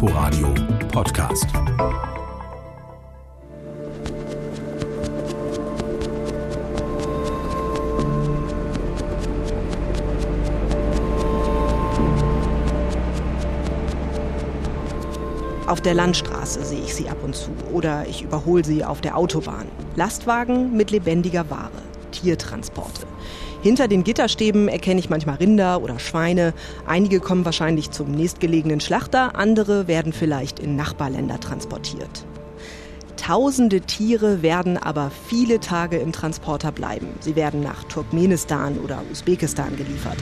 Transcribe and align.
Inforadio 0.00 0.54
Podcast. 0.92 1.48
Auf 15.66 15.80
der 15.80 15.94
Landstraße 15.94 16.64
sehe 16.64 16.78
ich 16.78 16.94
sie 16.94 17.08
ab 17.08 17.16
und 17.24 17.34
zu 17.34 17.50
oder 17.72 18.06
ich 18.06 18.22
überhole 18.22 18.64
sie 18.64 18.84
auf 18.84 19.00
der 19.00 19.16
Autobahn. 19.16 19.66
Lastwagen 19.96 20.76
mit 20.76 20.92
lebendiger 20.92 21.50
Ware, 21.50 21.72
Tiertransporte. 22.20 23.06
Hinter 23.62 23.88
den 23.88 24.04
Gitterstäben 24.04 24.68
erkenne 24.68 25.00
ich 25.00 25.10
manchmal 25.10 25.36
Rinder 25.36 25.82
oder 25.82 25.98
Schweine. 25.98 26.54
Einige 26.86 27.20
kommen 27.20 27.44
wahrscheinlich 27.44 27.90
zum 27.90 28.10
nächstgelegenen 28.12 28.80
Schlachter, 28.80 29.36
andere 29.36 29.88
werden 29.88 30.12
vielleicht 30.12 30.58
in 30.60 30.76
Nachbarländer 30.76 31.40
transportiert. 31.40 32.24
Tausende 33.16 33.80
Tiere 33.80 34.42
werden 34.42 34.76
aber 34.76 35.10
viele 35.28 35.60
Tage 35.60 35.98
im 35.98 36.12
Transporter 36.12 36.72
bleiben. 36.72 37.08
Sie 37.20 37.36
werden 37.36 37.62
nach 37.62 37.84
Turkmenistan 37.84 38.78
oder 38.78 39.02
Usbekistan 39.10 39.76
geliefert. 39.76 40.18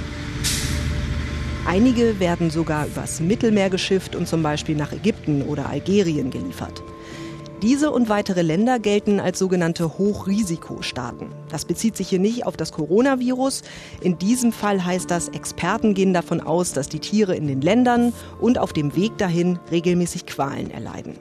Einige 1.67 2.19
werden 2.20 2.51
sogar 2.51 2.87
übers 2.87 3.20
Mittelmeer 3.20 3.70
geschifft 3.70 4.17
und 4.17 4.27
zum 4.27 4.42
Beispiel 4.42 4.77
nach 4.77 4.92
Ägypten 4.92 5.42
oder 5.42 5.69
Algerien 5.69 6.31
geliefert. 6.31 6.83
Diese 7.62 7.91
und 7.91 8.10
weitere 8.10 8.42
Länder 8.42 8.78
gelten 8.78 9.19
als 9.19 9.38
sogenannte 9.38 9.97
Hochrisikostaaten. 9.97 11.28
Das 11.48 11.64
bezieht 11.64 11.97
sich 11.97 12.09
hier 12.09 12.19
nicht 12.19 12.45
auf 12.45 12.55
das 12.56 12.70
Coronavirus. 12.70 13.62
In 14.02 14.19
diesem 14.19 14.52
Fall 14.52 14.84
heißt 14.84 15.10
das, 15.10 15.28
Experten 15.28 15.95
gehen 15.95 16.12
davon 16.12 16.42
aus, 16.42 16.74
dass 16.74 16.91
die 16.91 16.98
Tiere 16.98 17.34
in 17.34 17.47
den 17.47 17.62
Ländern 17.62 18.12
und 18.41 18.59
auf 18.59 18.74
dem 18.74 18.95
Weg 18.95 19.16
dahin 19.16 19.59
regelmäßig 19.70 20.27
Qualen 20.27 20.70
erleiden. 20.70 21.16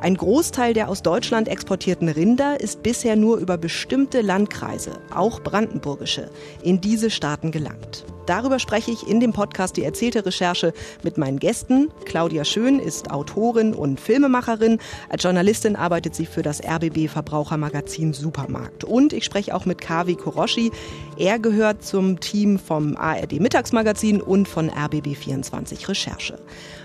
Ein 0.00 0.16
Großteil 0.16 0.74
der 0.74 0.90
aus 0.90 1.02
Deutschland 1.02 1.48
exportierten 1.48 2.10
Rinder 2.10 2.60
ist 2.60 2.82
bisher 2.82 3.16
nur 3.16 3.38
über 3.38 3.56
bestimmte 3.56 4.20
Landkreise, 4.20 5.00
auch 5.14 5.40
brandenburgische, 5.40 6.30
in 6.62 6.82
diese 6.82 7.08
Staaten 7.08 7.50
gelangt. 7.50 8.04
Darüber 8.28 8.58
spreche 8.58 8.90
ich 8.90 9.08
in 9.08 9.20
dem 9.20 9.32
Podcast 9.32 9.78
Die 9.78 9.84
erzählte 9.84 10.26
Recherche 10.26 10.74
mit 11.02 11.16
meinen 11.16 11.38
Gästen. 11.38 11.90
Claudia 12.04 12.44
Schön 12.44 12.78
ist 12.78 13.10
Autorin 13.10 13.72
und 13.72 13.98
Filmemacherin. 13.98 14.80
Als 15.08 15.22
Journalistin 15.22 15.76
arbeitet 15.76 16.14
sie 16.14 16.26
für 16.26 16.42
das 16.42 16.60
RBB 16.62 17.08
Verbrauchermagazin 17.08 18.12
Supermarkt. 18.12 18.84
Und 18.84 19.14
ich 19.14 19.24
spreche 19.24 19.54
auch 19.54 19.64
mit 19.64 19.80
Kavi 19.80 20.14
Koroshi. 20.14 20.70
Er 21.16 21.38
gehört 21.38 21.82
zum 21.82 22.20
Team 22.20 22.58
vom 22.58 22.98
ARD 22.98 23.40
Mittagsmagazin 23.40 24.20
und 24.20 24.46
von 24.46 24.68
RBB 24.68 25.16
24 25.16 25.88
Recherche. 25.88 26.38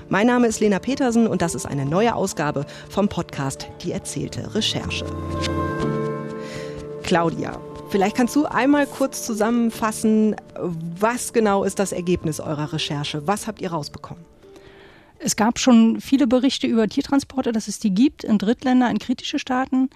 Mein 0.08 0.28
Name 0.28 0.48
ist 0.48 0.62
Lena 0.62 0.80
Petersen 0.80 1.28
und 1.28 1.42
das 1.42 1.56
ist 1.56 1.66
eine 1.66 1.86
neue 1.86 2.16
Ausgabe 2.16 2.66
vom 2.90 3.10
Podcast 3.10 3.68
Die 3.82 3.92
erzählte 3.92 4.56
Recherche. 4.56 5.04
Claudia, 7.04 7.60
Vielleicht 7.94 8.18
kannst 8.18 8.36
du 8.36 8.46
einmal 8.46 8.88
kurz 8.88 9.24
zusammenfassen, 9.24 10.36
was 11.00 11.32
genau 11.32 11.64
ist 11.64 11.78
das 11.78 11.92
Ergebnis 11.92 12.40
eurer 12.40 12.74
Recherche? 12.74 13.28
Was 13.28 13.46
habt 13.46 13.62
ihr 13.62 13.72
rausbekommen? 13.72 14.26
Es 15.20 15.36
gab 15.36 15.60
schon 15.60 16.02
viele 16.02 16.26
Berichte 16.26 16.66
über 16.66 16.88
Tiertransporte, 16.88 17.52
dass 17.52 17.68
es 17.68 17.78
die 17.78 17.94
gibt 17.94 18.24
in 18.24 18.40
Drittländer, 18.40 18.90
in 18.90 18.98
kritische 18.98 19.38
Staaten. 19.38 19.92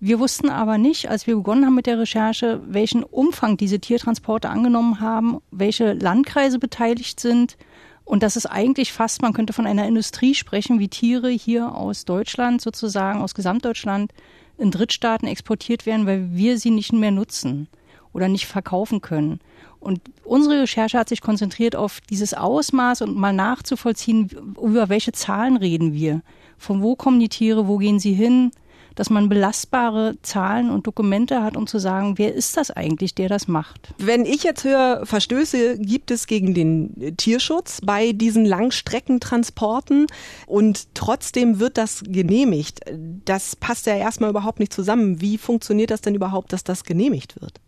Wir 0.00 0.20
wussten 0.20 0.48
aber 0.48 0.78
nicht, 0.78 1.10
als 1.10 1.26
wir 1.26 1.36
begonnen 1.36 1.66
haben 1.66 1.74
mit 1.74 1.84
der 1.84 1.98
Recherche, 1.98 2.62
welchen 2.66 3.02
Umfang 3.04 3.58
diese 3.58 3.78
Tiertransporte 3.78 4.48
angenommen 4.48 5.00
haben, 5.00 5.42
welche 5.50 5.92
Landkreise 5.92 6.58
beteiligt 6.58 7.20
sind 7.20 7.58
und 8.06 8.22
dass 8.22 8.36
es 8.36 8.46
eigentlich 8.46 8.90
fast, 8.90 9.20
man 9.20 9.34
könnte 9.34 9.52
von 9.52 9.66
einer 9.66 9.86
Industrie 9.86 10.34
sprechen, 10.34 10.78
wie 10.78 10.88
Tiere 10.88 11.28
hier 11.28 11.74
aus 11.74 12.06
Deutschland 12.06 12.62
sozusagen, 12.62 13.20
aus 13.20 13.34
Gesamtdeutschland 13.34 14.14
in 14.58 14.70
Drittstaaten 14.70 15.28
exportiert 15.28 15.86
werden, 15.86 16.06
weil 16.06 16.34
wir 16.34 16.58
sie 16.58 16.70
nicht 16.70 16.92
mehr 16.92 17.10
nutzen 17.10 17.68
oder 18.12 18.28
nicht 18.28 18.46
verkaufen 18.46 19.00
können. 19.00 19.40
Und 19.80 20.00
unsere 20.24 20.62
Recherche 20.62 20.98
hat 20.98 21.08
sich 21.08 21.20
konzentriert 21.20 21.76
auf 21.76 22.00
dieses 22.00 22.32
Ausmaß 22.32 23.02
und 23.02 23.16
mal 23.16 23.32
nachzuvollziehen, 23.32 24.54
über 24.60 24.88
welche 24.88 25.12
Zahlen 25.12 25.56
reden 25.56 25.92
wir. 25.92 26.22
Von 26.56 26.80
wo 26.80 26.96
kommen 26.96 27.20
die 27.20 27.28
Tiere, 27.28 27.68
wo 27.68 27.76
gehen 27.76 27.98
sie 27.98 28.14
hin, 28.14 28.52
dass 28.94 29.10
man 29.10 29.28
belastbare 29.28 30.16
Zahlen 30.22 30.70
und 30.70 30.86
Dokumente 30.86 31.42
hat, 31.42 31.56
um 31.56 31.66
zu 31.66 31.78
sagen, 31.78 32.18
wer 32.18 32.34
ist 32.34 32.56
das 32.56 32.70
eigentlich, 32.70 33.14
der 33.14 33.28
das 33.28 33.48
macht. 33.48 33.94
Wenn 33.98 34.24
ich 34.24 34.42
jetzt 34.42 34.64
höre, 34.64 35.04
Verstöße 35.06 35.78
gibt 35.78 36.10
es 36.10 36.26
gegen 36.26 36.54
den 36.54 37.16
Tierschutz 37.16 37.80
bei 37.84 38.12
diesen 38.12 38.44
Langstreckentransporten 38.44 40.06
und 40.46 40.94
trotzdem 40.94 41.58
wird 41.58 41.78
das 41.78 42.02
genehmigt. 42.06 42.80
Das 43.24 43.56
passt 43.56 43.86
ja 43.86 43.96
erstmal 43.96 44.30
überhaupt 44.30 44.60
nicht 44.60 44.72
zusammen. 44.72 45.20
Wie 45.20 45.38
funktioniert 45.38 45.90
das 45.90 46.00
denn 46.00 46.14
überhaupt, 46.14 46.52
dass 46.52 46.64
das 46.64 46.84
genehmigt 46.84 47.40
wird? 47.40 47.60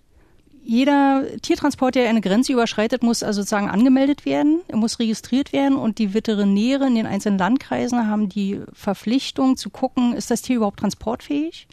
Jeder 0.66 1.25
Tiertransport, 1.43 1.94
der 1.94 2.09
eine 2.09 2.21
Grenze 2.21 2.53
überschreitet, 2.53 3.04
muss 3.04 3.22
also 3.22 3.41
sozusagen 3.41 3.71
angemeldet 3.71 4.25
werden, 4.27 4.60
er 4.66 4.77
muss 4.77 4.99
registriert 4.99 5.53
werden 5.53 5.77
und 5.77 5.99
die 5.99 6.12
Veterinäre 6.12 6.88
in 6.88 6.97
den 6.97 7.06
einzelnen 7.06 7.38
Landkreisen 7.38 8.09
haben 8.09 8.28
die 8.28 8.60
Verpflichtung 8.72 9.56
zu 9.56 9.71
gucken, 9.71 10.12
ist 10.12 10.31
das 10.31 10.43
Tier 10.43 10.56
überhaupt 10.56 10.81
transportfähig? 10.81 11.69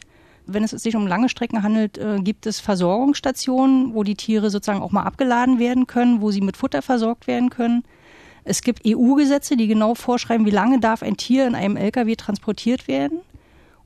Wenn 0.46 0.62
es 0.62 0.70
sich 0.70 0.94
um 0.94 1.06
lange 1.06 1.28
Strecken 1.28 1.62
handelt, 1.62 1.98
äh, 1.98 2.18
gibt 2.20 2.46
es 2.46 2.60
Versorgungsstationen, 2.60 3.94
wo 3.94 4.04
die 4.04 4.14
Tiere 4.14 4.50
sozusagen 4.50 4.82
auch 4.82 4.92
mal 4.92 5.02
abgeladen 5.02 5.58
werden 5.58 5.86
können, 5.86 6.20
wo 6.20 6.30
sie 6.30 6.42
mit 6.42 6.56
Futter 6.56 6.82
versorgt 6.82 7.26
werden 7.26 7.50
können. 7.50 7.82
Es 8.44 8.62
gibt 8.62 8.86
EU-Gesetze, 8.86 9.56
die 9.56 9.66
genau 9.66 9.94
vorschreiben, 9.94 10.46
wie 10.46 10.50
lange 10.50 10.78
darf 10.78 11.02
ein 11.02 11.16
Tier 11.16 11.46
in 11.46 11.54
einem 11.54 11.76
Lkw 11.76 12.14
transportiert 12.14 12.86
werden. 12.86 13.20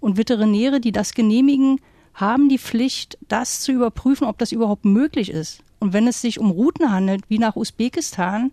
Und 0.00 0.18
Veterinäre, 0.18 0.80
die 0.80 0.92
das 0.92 1.14
genehmigen, 1.14 1.80
haben 2.20 2.48
die 2.48 2.58
Pflicht, 2.58 3.16
das 3.28 3.60
zu 3.60 3.72
überprüfen, 3.72 4.26
ob 4.26 4.38
das 4.38 4.52
überhaupt 4.52 4.84
möglich 4.84 5.30
ist. 5.30 5.60
Und 5.78 5.92
wenn 5.92 6.08
es 6.08 6.20
sich 6.20 6.40
um 6.40 6.50
Routen 6.50 6.90
handelt, 6.90 7.22
wie 7.28 7.38
nach 7.38 7.56
Usbekistan, 7.56 8.50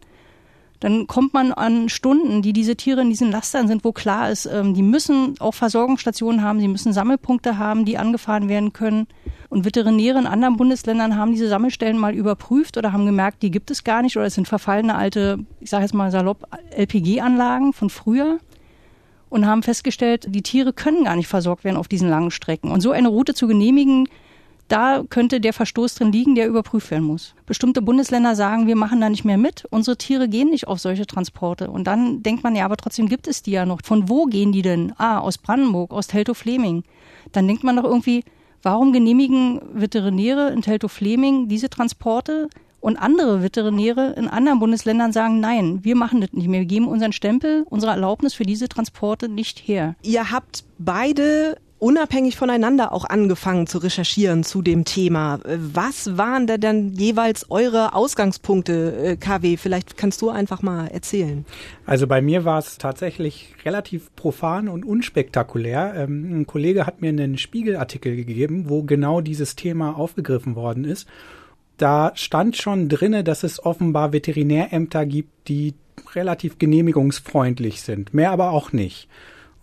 dann 0.80 1.08
kommt 1.08 1.34
man 1.34 1.52
an 1.52 1.90
Stunden, 1.90 2.42
die 2.42 2.54
diese 2.54 2.76
Tiere 2.76 3.02
in 3.02 3.10
diesen 3.10 3.32
Lastern 3.32 3.68
sind, 3.68 3.84
wo 3.84 3.92
klar 3.92 4.30
ist, 4.30 4.46
ähm, 4.46 4.74
die 4.74 4.84
müssen 4.84 5.36
auch 5.40 5.54
Versorgungsstationen 5.54 6.44
haben, 6.44 6.60
sie 6.60 6.68
müssen 6.68 6.94
Sammelpunkte 6.94 7.58
haben, 7.58 7.86
die 7.86 7.98
angefahren 7.98 8.50
werden 8.50 8.74
können. 8.74 9.08
Und 9.50 9.66
Veterinäre 9.66 10.20
in 10.20 10.28
anderen 10.28 10.58
Bundesländern 10.58 11.16
haben 11.16 11.32
diese 11.32 11.48
Sammelstellen 11.48 11.98
mal 11.98 12.14
überprüft 12.14 12.78
oder 12.78 12.92
haben 12.92 13.06
gemerkt, 13.06 13.42
die 13.42 13.52
gibt 13.52 13.72
es 13.72 13.84
gar 13.84 14.02
nicht 14.02 14.18
oder 14.18 14.26
es 14.26 14.36
sind 14.36 14.48
verfallene 14.48 14.96
alte, 14.96 15.40
ich 15.60 15.70
sage 15.70 15.84
jetzt 15.84 15.94
mal 15.94 16.12
salopp, 16.12 16.46
LPG-Anlagen 16.76 17.74
von 17.74 17.90
früher 17.90 18.40
und 19.36 19.46
haben 19.46 19.64
festgestellt, 19.64 20.28
die 20.30 20.42
Tiere 20.42 20.72
können 20.72 21.04
gar 21.04 21.18
nicht 21.18 21.28
versorgt 21.28 21.66
werden 21.66 21.76
auf 21.76 21.90
diesen 21.90 22.10
langen 22.10 22.32
Strecken. 22.32 22.72
Und 22.72 22.80
so 22.80 22.92
eine 22.92 23.10
Route 23.10 23.34
zu 23.34 23.48
genehmigen, 23.48 24.08
da 24.70 25.04
könnte 25.10 25.42
der 25.42 25.52
Verstoß 25.52 25.96
drin 25.96 26.14
liegen, 26.14 26.36
der 26.36 26.48
überprüft 26.48 26.90
werden 26.90 27.04
muss. 27.04 27.36
Bestimmte 27.46 27.82
Bundesländer 27.82 28.34
sagen, 28.38 28.66
wir 28.66 28.78
machen 28.78 29.02
da 29.02 29.10
nicht 29.10 29.26
mehr 29.26 29.38
mit. 29.38 29.66
Unsere 29.72 29.98
Tiere 29.98 30.30
gehen 30.30 30.52
nicht 30.52 30.70
auf 30.70 30.80
solche 30.80 31.06
Transporte. 31.06 31.70
Und 31.70 31.86
dann 31.86 32.24
denkt 32.24 32.46
man, 32.46 32.56
ja, 32.56 32.64
aber 32.64 32.78
trotzdem 32.78 33.10
gibt 33.10 33.28
es 33.28 33.44
die 33.44 33.52
ja 33.52 33.66
noch. 33.66 33.82
Von 33.84 34.08
wo 34.08 34.24
gehen 34.24 34.54
die 34.54 34.62
denn? 34.62 34.94
Ah, 34.98 35.20
aus 35.20 35.38
Brandenburg, 35.38 35.92
aus 35.92 36.08
Teltow-Fleming. 36.08 36.84
Dann 37.34 37.46
denkt 37.46 37.66
man 37.66 37.76
doch 37.76 37.84
irgendwie, 37.84 38.24
warum 38.64 38.94
genehmigen 38.94 39.60
Veterinäre 39.74 40.52
in 40.52 40.62
Teltow-Fleming 40.62 41.50
diese 41.50 41.70
Transporte? 41.70 42.48
Und 42.86 42.98
andere 42.98 43.42
Veterinäre 43.42 44.14
in 44.16 44.28
anderen 44.28 44.60
Bundesländern 44.60 45.12
sagen, 45.12 45.40
nein, 45.40 45.80
wir 45.82 45.96
machen 45.96 46.22
das 46.22 46.34
nicht 46.34 46.48
mehr. 46.48 46.60
Wir 46.60 46.68
geben 46.68 46.88
unseren 46.88 47.14
Stempel, 47.14 47.66
unsere 47.68 47.92
Erlaubnis 47.92 48.36
für 48.36 48.44
diese 48.44 48.70
Transporte 48.70 49.28
nicht 49.28 49.58
her. 49.58 49.96
Ihr 50.04 50.30
habt 50.30 50.66
beide 50.78 51.58
unabhängig 51.80 52.36
voneinander 52.36 52.94
auch 52.94 53.06
angefangen 53.06 53.66
zu 53.66 53.80
recherchieren 53.80 54.44
zu 54.44 54.62
dem 54.62 54.86
Thema. 54.86 55.40
Was 55.46 56.16
waren 56.16 56.46
da 56.46 56.60
dann 56.60 56.94
jeweils 56.94 57.50
eure 57.50 57.96
Ausgangspunkte, 57.96 58.96
äh, 58.96 59.16
KW? 59.16 59.58
Vielleicht 59.58 59.98
kannst 59.98 60.22
du 60.22 60.30
einfach 60.30 60.62
mal 60.62 60.86
erzählen. 60.86 61.44
Also 61.88 62.06
bei 62.06 62.22
mir 62.22 62.46
war 62.46 62.60
es 62.60 62.78
tatsächlich 62.78 63.56
relativ 63.66 64.16
profan 64.16 64.70
und 64.70 64.86
unspektakulär. 64.86 65.96
Ähm, 65.98 66.42
ein 66.42 66.46
Kollege 66.46 66.86
hat 66.86 67.02
mir 67.02 67.10
einen 67.10 67.40
Spiegelartikel 67.40 68.16
gegeben, 68.16 68.70
wo 68.70 68.84
genau 68.84 69.22
dieses 69.22 69.56
Thema 69.56 69.98
aufgegriffen 69.98 70.56
worden 70.56 70.86
ist 70.86 71.08
da 71.78 72.12
stand 72.16 72.58
schon 72.58 72.90
drinne, 72.90 73.24
dass 73.24 73.44
es 73.44 73.64
offenbar 73.64 74.14
Veterinärämter 74.14 75.06
gibt, 75.06 75.48
die 75.48 75.74
relativ 76.14 76.58
genehmigungsfreundlich 76.58 77.82
sind. 77.82 78.14
Mehr 78.14 78.32
aber 78.32 78.52
auch 78.52 78.72
nicht. 78.72 79.08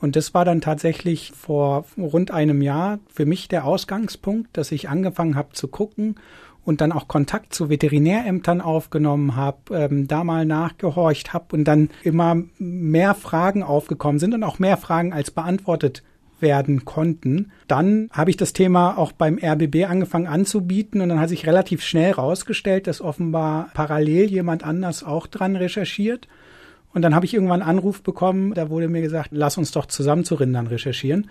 Und 0.00 0.16
das 0.16 0.34
war 0.34 0.44
dann 0.44 0.60
tatsächlich 0.60 1.32
vor 1.32 1.84
rund 1.96 2.32
einem 2.32 2.60
Jahr 2.60 2.98
für 3.08 3.24
mich 3.24 3.48
der 3.48 3.64
Ausgangspunkt, 3.64 4.56
dass 4.56 4.72
ich 4.72 4.88
angefangen 4.88 5.36
habe 5.36 5.52
zu 5.52 5.68
gucken 5.68 6.16
und 6.64 6.80
dann 6.80 6.92
auch 6.92 7.08
Kontakt 7.08 7.54
zu 7.54 7.68
Veterinärämtern 7.68 8.60
aufgenommen 8.60 9.36
habe, 9.36 9.58
ähm, 9.76 10.08
da 10.08 10.24
mal 10.24 10.44
nachgehorcht 10.44 11.32
habe 11.32 11.56
und 11.56 11.64
dann 11.64 11.90
immer 12.02 12.36
mehr 12.58 13.14
Fragen 13.14 13.62
aufgekommen 13.62 14.18
sind 14.18 14.34
und 14.34 14.44
auch 14.44 14.58
mehr 14.58 14.76
Fragen 14.76 15.12
als 15.12 15.30
beantwortet 15.30 16.02
werden 16.42 16.84
konnten. 16.84 17.52
Dann 17.68 18.08
habe 18.12 18.30
ich 18.30 18.36
das 18.36 18.52
Thema 18.52 18.98
auch 18.98 19.12
beim 19.12 19.38
RBB 19.42 19.88
angefangen 19.88 20.26
anzubieten 20.26 21.00
und 21.00 21.08
dann 21.08 21.20
hat 21.20 21.28
sich 21.28 21.46
relativ 21.46 21.82
schnell 21.82 22.12
rausgestellt, 22.12 22.86
dass 22.86 23.00
offenbar 23.00 23.70
parallel 23.74 24.30
jemand 24.30 24.64
anders 24.64 25.02
auch 25.02 25.26
dran 25.26 25.56
recherchiert. 25.56 26.28
Und 26.92 27.02
dann 27.02 27.14
habe 27.14 27.24
ich 27.24 27.32
irgendwann 27.32 27.62
einen 27.62 27.70
Anruf 27.70 28.02
bekommen, 28.02 28.52
da 28.54 28.68
wurde 28.68 28.88
mir 28.88 29.00
gesagt, 29.00 29.30
lass 29.32 29.56
uns 29.56 29.70
doch 29.70 29.86
zusammen 29.86 30.24
zu 30.24 30.34
Rindern 30.34 30.66
recherchieren. 30.66 31.30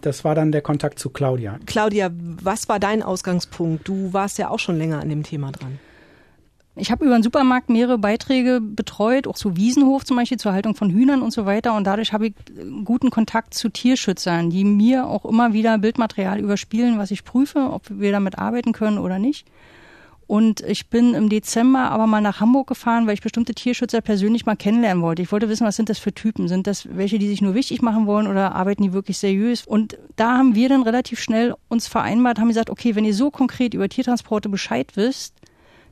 Das 0.00 0.24
war 0.24 0.34
dann 0.34 0.52
der 0.52 0.62
Kontakt 0.62 0.98
zu 0.98 1.10
Claudia. 1.10 1.58
Claudia, 1.66 2.10
was 2.12 2.68
war 2.68 2.80
dein 2.80 3.02
Ausgangspunkt? 3.02 3.88
Du 3.88 4.12
warst 4.12 4.38
ja 4.38 4.50
auch 4.50 4.58
schon 4.58 4.76
länger 4.78 5.00
an 5.00 5.08
dem 5.08 5.22
Thema 5.22 5.52
dran. 5.52 5.78
Ich 6.78 6.90
habe 6.90 7.06
über 7.06 7.14
den 7.14 7.22
Supermarkt 7.22 7.70
mehrere 7.70 7.96
Beiträge 7.96 8.60
betreut, 8.60 9.26
auch 9.26 9.34
zu 9.34 9.56
Wiesenhof 9.56 10.04
zum 10.04 10.18
Beispiel, 10.18 10.38
zur 10.38 10.52
Haltung 10.52 10.74
von 10.74 10.90
Hühnern 10.90 11.22
und 11.22 11.32
so 11.32 11.46
weiter. 11.46 11.74
Und 11.74 11.86
dadurch 11.86 12.12
habe 12.12 12.26
ich 12.26 12.34
guten 12.84 13.08
Kontakt 13.08 13.54
zu 13.54 13.70
Tierschützern, 13.70 14.50
die 14.50 14.64
mir 14.64 15.06
auch 15.06 15.24
immer 15.24 15.54
wieder 15.54 15.78
Bildmaterial 15.78 16.38
überspielen, 16.38 16.98
was 16.98 17.10
ich 17.10 17.24
prüfe, 17.24 17.70
ob 17.70 17.84
wir 17.88 18.12
damit 18.12 18.38
arbeiten 18.38 18.72
können 18.72 18.98
oder 18.98 19.18
nicht. 19.18 19.46
Und 20.26 20.60
ich 20.60 20.88
bin 20.88 21.14
im 21.14 21.30
Dezember 21.30 21.90
aber 21.90 22.06
mal 22.06 22.20
nach 22.20 22.40
Hamburg 22.40 22.66
gefahren, 22.66 23.06
weil 23.06 23.14
ich 23.14 23.22
bestimmte 23.22 23.54
Tierschützer 23.54 24.02
persönlich 24.02 24.44
mal 24.44 24.56
kennenlernen 24.56 25.02
wollte. 25.02 25.22
Ich 25.22 25.32
wollte 25.32 25.48
wissen, 25.48 25.66
was 25.66 25.76
sind 25.76 25.88
das 25.88 25.98
für 25.98 26.12
Typen? 26.12 26.46
Sind 26.48 26.66
das 26.66 26.88
welche, 26.94 27.18
die 27.18 27.28
sich 27.28 27.40
nur 27.40 27.54
wichtig 27.54 27.80
machen 27.80 28.06
wollen 28.06 28.26
oder 28.26 28.54
arbeiten 28.54 28.82
die 28.82 28.92
wirklich 28.92 29.16
seriös? 29.16 29.64
Und 29.64 29.96
da 30.16 30.36
haben 30.36 30.54
wir 30.54 30.68
dann 30.68 30.82
relativ 30.82 31.20
schnell 31.20 31.54
uns 31.68 31.86
vereinbart, 31.86 32.38
haben 32.38 32.48
gesagt, 32.48 32.68
okay, 32.68 32.96
wenn 32.96 33.04
ihr 33.04 33.14
so 33.14 33.30
konkret 33.30 33.72
über 33.72 33.88
Tiertransporte 33.88 34.48
Bescheid 34.48 34.92
wisst, 34.96 35.32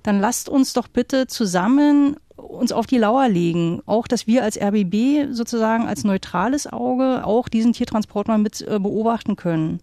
dann 0.05 0.21
lasst 0.21 0.49
uns 0.49 0.73
doch 0.73 0.87
bitte 0.87 1.27
zusammen 1.27 2.17
uns 2.37 2.71
auf 2.71 2.87
die 2.87 2.99
Lauer 2.99 3.29
legen. 3.29 3.83
Auch, 3.87 4.07
dass 4.07 4.27
wir 4.27 4.45
als 4.45 4.61
RBB 4.61 5.33
sozusagen 5.33 5.87
als 5.87 6.05
neutrales 6.05 6.73
Auge 6.73 7.27
auch 7.27 7.49
diesen 7.49 7.73
Tiertransport 7.73 8.29
mal 8.29 8.39
mit 8.39 8.61
äh, 8.61 8.79
beobachten 8.79 9.35
können 9.35 9.81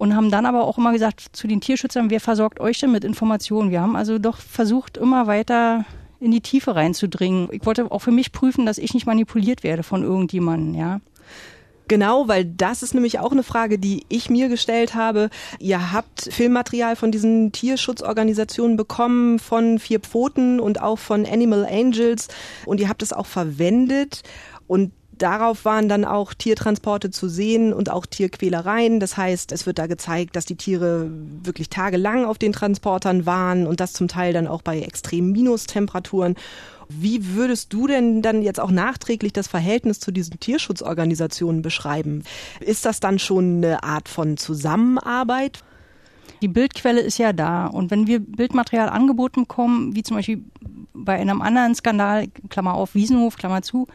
und 0.00 0.16
haben 0.16 0.30
dann 0.30 0.46
aber 0.46 0.64
auch 0.64 0.78
immer 0.78 0.92
gesagt 0.92 1.20
zu 1.32 1.46
den 1.46 1.60
Tierschützern, 1.60 2.08
wer 2.08 2.20
versorgt 2.20 2.58
euch 2.58 2.80
denn 2.80 2.90
mit 2.90 3.04
Informationen? 3.04 3.70
Wir 3.70 3.82
haben 3.82 3.96
also 3.96 4.18
doch 4.18 4.38
versucht, 4.38 4.96
immer 4.96 5.26
weiter 5.26 5.84
in 6.20 6.30
die 6.30 6.40
Tiefe 6.40 6.74
reinzudringen. 6.74 7.48
Ich 7.52 7.66
wollte 7.66 7.92
auch 7.92 7.98
für 7.98 8.10
mich 8.10 8.32
prüfen, 8.32 8.64
dass 8.64 8.78
ich 8.78 8.94
nicht 8.94 9.04
manipuliert 9.04 9.62
werde 9.62 9.82
von 9.82 10.02
irgendjemandem, 10.02 10.74
ja. 10.74 11.00
Genau, 11.90 12.28
weil 12.28 12.44
das 12.44 12.84
ist 12.84 12.94
nämlich 12.94 13.18
auch 13.18 13.32
eine 13.32 13.42
Frage, 13.42 13.76
die 13.76 14.06
ich 14.08 14.30
mir 14.30 14.48
gestellt 14.48 14.94
habe. 14.94 15.28
Ihr 15.58 15.90
habt 15.90 16.32
Filmmaterial 16.32 16.94
von 16.94 17.10
diesen 17.10 17.50
Tierschutzorganisationen 17.50 18.76
bekommen, 18.76 19.40
von 19.40 19.80
Vier 19.80 19.98
Pfoten 19.98 20.60
und 20.60 20.80
auch 20.80 21.00
von 21.00 21.26
Animal 21.26 21.66
Angels 21.68 22.28
und 22.64 22.78
ihr 22.78 22.88
habt 22.88 23.02
es 23.02 23.12
auch 23.12 23.26
verwendet. 23.26 24.22
Und 24.68 24.92
darauf 25.18 25.64
waren 25.64 25.88
dann 25.88 26.04
auch 26.04 26.32
Tiertransporte 26.32 27.10
zu 27.10 27.28
sehen 27.28 27.72
und 27.72 27.90
auch 27.90 28.06
Tierquälereien. 28.06 29.00
Das 29.00 29.16
heißt, 29.16 29.50
es 29.50 29.66
wird 29.66 29.80
da 29.80 29.88
gezeigt, 29.88 30.36
dass 30.36 30.44
die 30.44 30.54
Tiere 30.54 31.10
wirklich 31.42 31.70
tagelang 31.70 32.24
auf 32.24 32.38
den 32.38 32.52
Transportern 32.52 33.26
waren 33.26 33.66
und 33.66 33.80
das 33.80 33.94
zum 33.94 34.06
Teil 34.06 34.32
dann 34.32 34.46
auch 34.46 34.62
bei 34.62 34.78
extremen 34.78 35.32
Minustemperaturen. 35.32 36.36
Wie 36.90 37.34
würdest 37.34 37.72
du 37.72 37.86
denn 37.86 38.20
dann 38.20 38.42
jetzt 38.42 38.58
auch 38.58 38.70
nachträglich 38.70 39.32
das 39.32 39.46
Verhältnis 39.46 40.00
zu 40.00 40.10
diesen 40.10 40.40
Tierschutzorganisationen 40.40 41.62
beschreiben? 41.62 42.24
Ist 42.60 42.84
das 42.84 43.00
dann 43.00 43.18
schon 43.18 43.58
eine 43.58 43.82
Art 43.82 44.08
von 44.08 44.36
Zusammenarbeit? 44.36 45.62
Die 46.42 46.48
Bildquelle 46.48 47.00
ist 47.00 47.18
ja 47.18 47.32
da. 47.32 47.66
Und 47.66 47.90
wenn 47.90 48.06
wir 48.06 48.18
Bildmaterial 48.18 48.88
angeboten 48.88 49.42
bekommen, 49.42 49.94
wie 49.94 50.02
zum 50.02 50.16
Beispiel 50.16 50.44
bei 50.92 51.18
einem 51.18 51.42
anderen 51.42 51.74
Skandal, 51.74 52.26
Klammer 52.48 52.74
auf, 52.74 52.94
Wiesenhof, 52.94 53.36
Klammer 53.36 53.62
zu, 53.62 53.86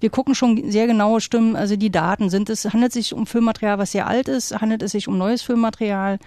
wir 0.00 0.10
gucken 0.10 0.34
schon 0.34 0.70
sehr 0.70 0.86
genau, 0.86 1.18
stimmen 1.18 1.56
also 1.56 1.76
die 1.76 1.90
Daten. 1.90 2.30
Sind 2.30 2.50
es, 2.50 2.64
handelt 2.66 2.90
es 2.90 2.94
sich 2.94 3.14
um 3.14 3.26
Filmmaterial, 3.26 3.78
was 3.78 3.92
sehr 3.92 4.06
alt 4.06 4.28
ist? 4.28 4.60
Handelt 4.60 4.82
es 4.82 4.92
sich 4.92 5.08
um 5.08 5.18
neues 5.18 5.42
Filmmaterial? 5.42 6.18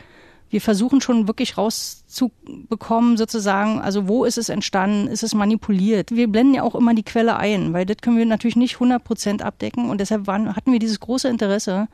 Wir 0.49 0.61
versuchen 0.61 1.01
schon 1.01 1.27
wirklich 1.27 1.57
rauszubekommen, 1.57 3.17
sozusagen, 3.17 3.81
also 3.81 4.07
wo 4.07 4.23
ist 4.23 4.37
es 4.37 4.49
entstanden? 4.49 5.07
Ist 5.07 5.23
es 5.23 5.33
manipuliert? 5.33 6.11
Wir 6.11 6.27
blenden 6.27 6.53
ja 6.53 6.63
auch 6.63 6.75
immer 6.75 6.93
die 6.93 7.03
Quelle 7.03 7.35
ein, 7.35 7.73
weil 7.73 7.85
das 7.85 7.97
können 7.97 8.17
wir 8.17 8.25
natürlich 8.25 8.55
nicht 8.55 8.75
100 8.75 9.03
Prozent 9.03 9.41
abdecken. 9.41 9.89
Und 9.89 9.99
deshalb 9.99 10.27
waren, 10.27 10.55
hatten 10.55 10.71
wir 10.71 10.79
dieses 10.79 10.99
große 10.99 11.27
Interesse, 11.27 11.87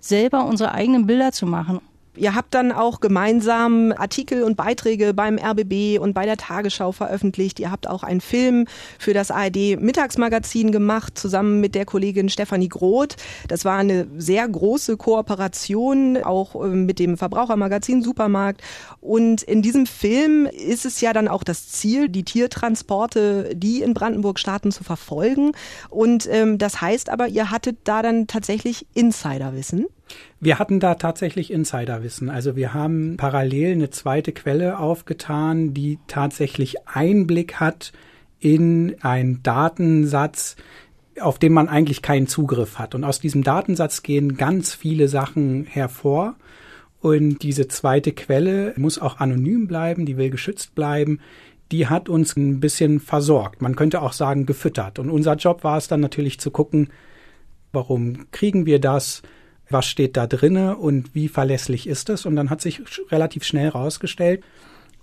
selber 0.00 0.44
unsere 0.44 0.72
eigenen 0.72 1.06
Bilder 1.06 1.30
zu 1.30 1.46
machen. 1.46 1.80
Ihr 2.16 2.34
habt 2.34 2.54
dann 2.54 2.72
auch 2.72 3.00
gemeinsam 3.00 3.92
Artikel 3.96 4.42
und 4.42 4.56
Beiträge 4.56 5.14
beim 5.14 5.38
RBB 5.38 6.00
und 6.00 6.12
bei 6.12 6.26
der 6.26 6.36
Tagesschau 6.36 6.90
veröffentlicht. 6.90 7.60
Ihr 7.60 7.70
habt 7.70 7.88
auch 7.88 8.02
einen 8.02 8.20
Film 8.20 8.66
für 8.98 9.14
das 9.14 9.30
ARD 9.30 9.80
Mittagsmagazin 9.80 10.72
gemacht, 10.72 11.16
zusammen 11.16 11.60
mit 11.60 11.76
der 11.76 11.86
Kollegin 11.86 12.28
Stefanie 12.28 12.68
Groth. 12.68 13.14
Das 13.46 13.64
war 13.64 13.78
eine 13.78 14.08
sehr 14.16 14.48
große 14.48 14.96
Kooperation, 14.96 16.18
auch 16.24 16.56
ähm, 16.56 16.84
mit 16.84 16.98
dem 16.98 17.16
Verbrauchermagazin 17.16 18.02
Supermarkt. 18.02 18.60
Und 19.00 19.42
in 19.42 19.62
diesem 19.62 19.86
Film 19.86 20.46
ist 20.46 20.84
es 20.84 21.00
ja 21.00 21.12
dann 21.12 21.28
auch 21.28 21.44
das 21.44 21.68
Ziel, 21.68 22.08
die 22.08 22.24
Tiertransporte, 22.24 23.54
die 23.54 23.82
in 23.82 23.94
Brandenburg 23.94 24.40
starten, 24.40 24.72
zu 24.72 24.82
verfolgen. 24.82 25.52
Und 25.90 26.28
ähm, 26.28 26.58
das 26.58 26.80
heißt 26.80 27.08
aber, 27.08 27.28
ihr 27.28 27.52
hattet 27.52 27.78
da 27.84 28.02
dann 28.02 28.26
tatsächlich 28.26 28.86
Insiderwissen. 28.94 29.86
Wir 30.40 30.58
hatten 30.58 30.80
da 30.80 30.94
tatsächlich 30.94 31.52
Insiderwissen. 31.52 32.30
Also 32.30 32.56
wir 32.56 32.72
haben 32.72 33.16
parallel 33.18 33.72
eine 33.72 33.90
zweite 33.90 34.32
Quelle 34.32 34.78
aufgetan, 34.78 35.74
die 35.74 35.98
tatsächlich 36.06 36.88
Einblick 36.88 37.54
hat 37.56 37.92
in 38.38 38.96
einen 39.02 39.42
Datensatz, 39.42 40.56
auf 41.20 41.38
den 41.38 41.52
man 41.52 41.68
eigentlich 41.68 42.00
keinen 42.00 42.26
Zugriff 42.26 42.78
hat. 42.78 42.94
Und 42.94 43.04
aus 43.04 43.20
diesem 43.20 43.42
Datensatz 43.42 44.02
gehen 44.02 44.36
ganz 44.36 44.74
viele 44.74 45.08
Sachen 45.08 45.66
hervor. 45.66 46.36
Und 47.00 47.42
diese 47.42 47.68
zweite 47.68 48.12
Quelle 48.12 48.74
muss 48.76 48.98
auch 48.98 49.20
anonym 49.20 49.66
bleiben, 49.66 50.06
die 50.06 50.16
will 50.16 50.30
geschützt 50.30 50.74
bleiben. 50.74 51.20
Die 51.70 51.86
hat 51.86 52.08
uns 52.08 52.36
ein 52.36 52.60
bisschen 52.60 53.00
versorgt. 53.00 53.62
Man 53.62 53.76
könnte 53.76 54.02
auch 54.02 54.12
sagen, 54.12 54.46
gefüttert. 54.46 54.98
Und 54.98 55.10
unser 55.10 55.34
Job 55.34 55.64
war 55.64 55.76
es 55.76 55.88
dann 55.88 56.00
natürlich 56.00 56.40
zu 56.40 56.50
gucken, 56.50 56.88
warum 57.72 58.30
kriegen 58.32 58.66
wir 58.66 58.80
das? 58.80 59.22
Was 59.70 59.86
steht 59.86 60.16
da 60.16 60.26
drinne 60.26 60.76
und 60.76 61.14
wie 61.14 61.28
verlässlich 61.28 61.86
ist 61.86 62.10
es. 62.10 62.26
Und 62.26 62.36
dann 62.36 62.50
hat 62.50 62.60
sich 62.60 62.82
relativ 63.10 63.44
schnell 63.44 63.72
herausgestellt, 63.72 64.42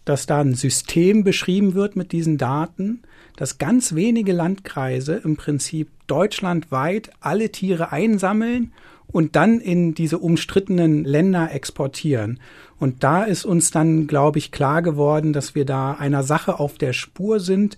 dass 0.05 0.25
da 0.25 0.39
ein 0.39 0.53
System 0.53 1.23
beschrieben 1.23 1.73
wird 1.73 1.95
mit 1.95 2.11
diesen 2.11 2.37
Daten, 2.37 3.01
dass 3.35 3.57
ganz 3.57 3.93
wenige 3.95 4.33
Landkreise 4.33 5.21
im 5.23 5.37
Prinzip 5.37 5.89
deutschlandweit 6.07 7.11
alle 7.19 7.51
Tiere 7.51 7.91
einsammeln 7.91 8.71
und 9.07 9.35
dann 9.35 9.59
in 9.59 9.93
diese 9.93 10.17
umstrittenen 10.17 11.03
Länder 11.03 11.53
exportieren. 11.53 12.39
Und 12.79 13.03
da 13.03 13.23
ist 13.23 13.45
uns 13.45 13.71
dann, 13.71 14.07
glaube 14.07 14.37
ich, 14.37 14.51
klar 14.51 14.81
geworden, 14.81 15.33
dass 15.33 15.55
wir 15.55 15.65
da 15.65 15.93
einer 15.93 16.23
Sache 16.23 16.59
auf 16.59 16.77
der 16.77 16.93
Spur 16.93 17.39
sind, 17.39 17.77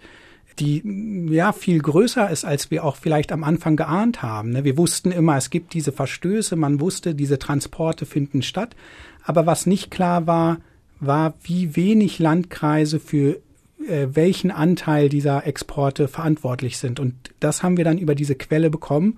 die 0.59 0.83
ja 1.29 1.51
viel 1.51 1.79
größer 1.79 2.29
ist, 2.29 2.45
als 2.45 2.71
wir 2.71 2.83
auch 2.83 2.95
vielleicht 2.95 3.31
am 3.31 3.44
Anfang 3.44 3.75
geahnt 3.75 4.21
haben. 4.21 4.51
Ne? 4.51 4.63
Wir 4.63 4.77
wussten 4.77 5.11
immer, 5.11 5.38
es 5.38 5.50
gibt 5.50 5.73
diese 5.73 5.91
Verstöße, 5.91 6.55
man 6.55 6.79
wusste, 6.79 7.15
diese 7.15 7.39
Transporte 7.39 8.05
finden 8.05 8.41
statt. 8.41 8.75
Aber 9.24 9.45
was 9.45 9.65
nicht 9.65 9.91
klar 9.91 10.27
war, 10.27 10.57
war, 11.00 11.34
wie 11.43 11.75
wenig 11.75 12.19
Landkreise 12.19 13.00
für 13.00 13.39
äh, 13.88 14.07
welchen 14.12 14.51
Anteil 14.51 15.10
dieser 15.10 15.48
Exporte 15.48 16.07
verantwortlich 16.07 16.77
sind. 16.77 17.00
Und 17.00 17.15
das 17.39 17.63
haben 17.63 17.77
wir 17.77 17.86
dann 17.86 17.98
über 17.98 18.15
diese 18.15 18.36
Quelle 18.36 18.69
bekommen. 18.69 19.17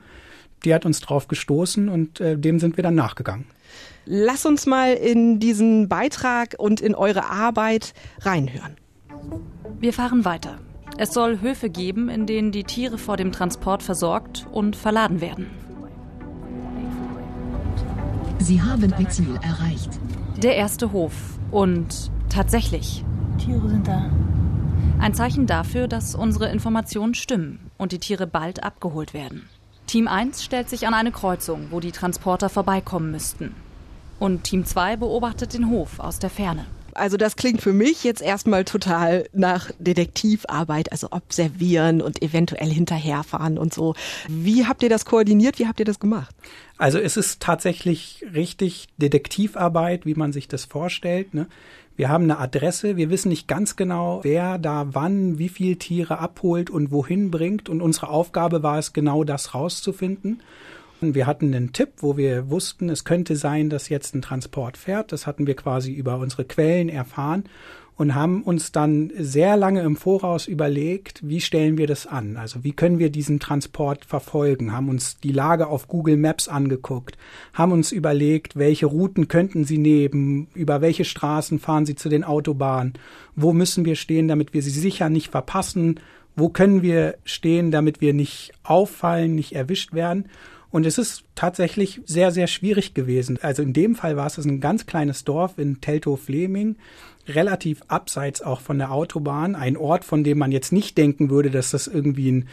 Die 0.64 0.74
hat 0.74 0.86
uns 0.86 1.02
drauf 1.02 1.28
gestoßen 1.28 1.90
und 1.90 2.20
äh, 2.20 2.38
dem 2.38 2.60
sind 2.60 2.78
wir 2.78 2.84
dann 2.84 2.96
nachgegangen. 2.96 3.46
Lass 4.06 4.46
uns 4.46 4.66
mal 4.66 4.94
in 4.94 5.40
diesen 5.40 5.88
Beitrag 5.88 6.56
und 6.58 6.82
in 6.82 6.94
eure 6.94 7.26
Arbeit 7.30 7.94
reinhören. 8.20 8.76
Wir 9.80 9.94
fahren 9.94 10.26
weiter. 10.26 10.60
Es 11.02 11.14
soll 11.14 11.42
Höfe 11.42 11.72
geben, 11.72 12.10
in 12.10 12.28
denen 12.28 12.52
die 12.52 12.64
Tiere 12.64 13.00
vor 13.00 13.18
dem 13.18 13.32
Transport 13.32 13.82
versorgt 13.82 14.46
und 14.52 14.76
verladen 14.76 15.20
werden. 15.20 15.48
Sie 18.38 18.62
haben 18.62 18.94
Ihr 19.00 19.10
Ziel 19.10 19.36
erreicht. 19.42 19.90
Der 20.44 20.58
erste 20.58 20.92
Hof. 20.92 21.40
Und 21.50 22.12
tatsächlich. 22.30 23.04
Tiere 23.40 23.68
sind 23.68 23.88
da. 23.88 24.12
Ein 25.00 25.16
Zeichen 25.16 25.48
dafür, 25.48 25.88
dass 25.88 26.14
unsere 26.14 26.52
Informationen 26.52 27.16
stimmen 27.16 27.72
und 27.80 27.94
die 27.94 27.98
Tiere 27.98 28.28
bald 28.28 28.64
abgeholt 28.64 29.16
werden. 29.16 29.50
Team 29.88 30.08
1 30.08 30.44
stellt 30.44 30.70
sich 30.70 30.86
an 30.86 30.94
eine 30.94 31.12
Kreuzung, 31.12 31.70
wo 31.72 31.80
die 31.80 31.94
Transporter 31.94 32.48
vorbeikommen 32.48 33.10
müssten. 33.10 33.56
Und 34.20 34.44
Team 34.44 34.66
2 34.66 34.98
beobachtet 34.98 35.56
den 35.56 35.68
Hof 35.68 36.00
aus 36.00 36.20
der 36.20 36.30
Ferne. 36.30 36.68
Also 36.94 37.18
das 37.18 37.36
klingt 37.36 37.62
für 37.62 37.74
mich 37.74 38.04
jetzt 38.04 38.22
erstmal 38.22 38.66
total 38.66 39.28
nach 39.34 39.72
Detektivarbeit, 39.80 40.92
also 40.92 41.08
observieren 41.12 42.02
und 42.02 42.22
eventuell 42.22 42.70
hinterherfahren 42.70 43.58
und 43.58 43.74
so. 43.74 43.96
Wie 44.28 44.66
habt 44.66 44.84
ihr 44.84 44.90
das 44.90 45.06
koordiniert? 45.06 45.60
Wie 45.60 45.68
habt 45.68 45.80
ihr 45.80 45.86
das 45.86 46.00
gemacht? 46.00 46.36
Also 46.78 46.98
es 46.98 47.18
ist 47.18 47.42
tatsächlich 47.42 48.26
richtig 48.34 48.88
Detektivarbeit, 48.98 50.06
wie 50.06 50.16
man 50.16 50.34
sich 50.34 50.48
das 50.48 50.66
vorstellt. 50.66 51.34
Ne? 51.34 51.48
Wir 51.96 52.10
haben 52.10 52.24
eine 52.24 52.40
Adresse, 52.40 52.98
wir 52.98 53.10
wissen 53.10 53.30
nicht 53.30 53.48
ganz 53.48 53.76
genau, 53.76 54.22
wer 54.24 54.58
da 54.58 54.88
wann, 54.94 55.38
wie 55.38 55.50
viel 55.50 55.76
Tiere 55.76 56.18
abholt 56.20 56.70
und 56.70 56.92
wohin 56.92 57.30
bringt. 57.30 57.70
Und 57.70 57.82
unsere 57.82 58.10
Aufgabe 58.10 58.64
war 58.64 58.80
es, 58.80 58.94
genau 58.94 59.24
das 59.24 59.54
rauszufinden. 59.54 60.42
Wir 61.02 61.28
hatten 61.28 61.54
einen 61.54 61.74
Tipp, 61.74 61.90
wo 61.98 62.18
wir 62.18 62.50
wussten, 62.50 62.90
es 62.90 63.04
könnte 63.04 63.36
sein, 63.36 63.70
dass 63.70 63.90
jetzt 63.90 64.16
ein 64.16 64.22
Transport 64.22 64.78
fährt. 64.78 65.12
Das 65.12 65.28
hatten 65.28 65.48
wir 65.48 65.56
quasi 65.56 65.92
über 65.92 66.18
unsere 66.18 66.46
Quellen 66.46 66.90
erfahren 66.90 67.46
und 68.02 68.16
haben 68.16 68.42
uns 68.42 68.72
dann 68.72 69.12
sehr 69.18 69.58
lange 69.58 69.82
im 69.82 69.96
Voraus 69.96 70.48
überlegt, 70.48 71.28
wie 71.28 71.40
stellen 71.40 71.78
wir 71.78 71.86
das 71.86 72.08
an? 72.08 72.36
Also 72.36 72.64
wie 72.64 72.72
können 72.72 72.98
wir 72.98 73.12
diesen 73.12 73.40
Transport 73.40 74.06
verfolgen? 74.06 74.72
Haben 74.72 74.90
uns 74.90 75.20
die 75.20 75.32
Lage 75.32 75.68
auf 75.68 75.88
Google 75.88 76.18
Maps 76.18 76.48
angeguckt, 76.48 77.18
haben 77.54 77.72
uns 77.72 77.92
überlegt, 77.92 78.56
welche 78.56 78.88
Routen 78.88 79.28
könnten 79.28 79.66
sie 79.66 79.78
nehmen, 79.78 80.48
über 80.56 80.82
welche 80.82 81.06
Straßen 81.06 81.60
fahren 81.60 81.86
sie 81.86 81.96
zu 81.96 82.10
den 82.10 82.24
Autobahnen, 82.24 82.94
wo 83.36 83.54
müssen 83.54 83.86
wir 83.86 83.96
stehen, 83.96 84.28
damit 84.28 84.54
wir 84.54 84.64
sie 84.64 84.72
sicher 84.72 85.10
nicht 85.10 85.30
verpassen, 85.30 86.00
wo 86.36 86.50
können 86.50 86.82
wir 86.82 87.18
stehen, 87.24 87.72
damit 87.72 88.02
wir 88.02 88.14
nicht 88.14 88.52
auffallen, 88.64 89.36
nicht 89.36 89.54
erwischt 89.54 89.94
werden. 89.94 90.26
Und 90.72 90.86
es 90.86 90.98
ist 90.98 91.26
tatsächlich 91.36 92.02
sehr, 92.06 92.32
sehr 92.32 92.48
schwierig 92.48 92.94
gewesen. 92.94 93.38
Also 93.42 93.62
in 93.62 93.74
dem 93.74 93.96
Fall 93.96 94.16
war 94.16 94.28
es 94.28 94.38
ein 94.38 94.62
ganz 94.62 94.86
kleines 94.86 95.26
Dorf 95.26 95.58
in 95.58 95.82
Teltow-Fleming 95.82 96.78
relativ 97.28 97.82
abseits 97.88 98.42
auch 98.42 98.62
von 98.62 98.78
der 98.78 98.92
Autobahn, 98.92 99.56
ein 99.56 99.78
Ort, 99.78 100.06
von 100.06 100.24
dem 100.24 100.38
man 100.38 100.52
jetzt 100.52 100.72
nicht 100.72 100.98
denken 100.98 101.30
würde, 101.30 101.52
dass 101.52 101.72
das 101.72 101.88
irgendwie 101.88 102.32
ein 102.32 102.48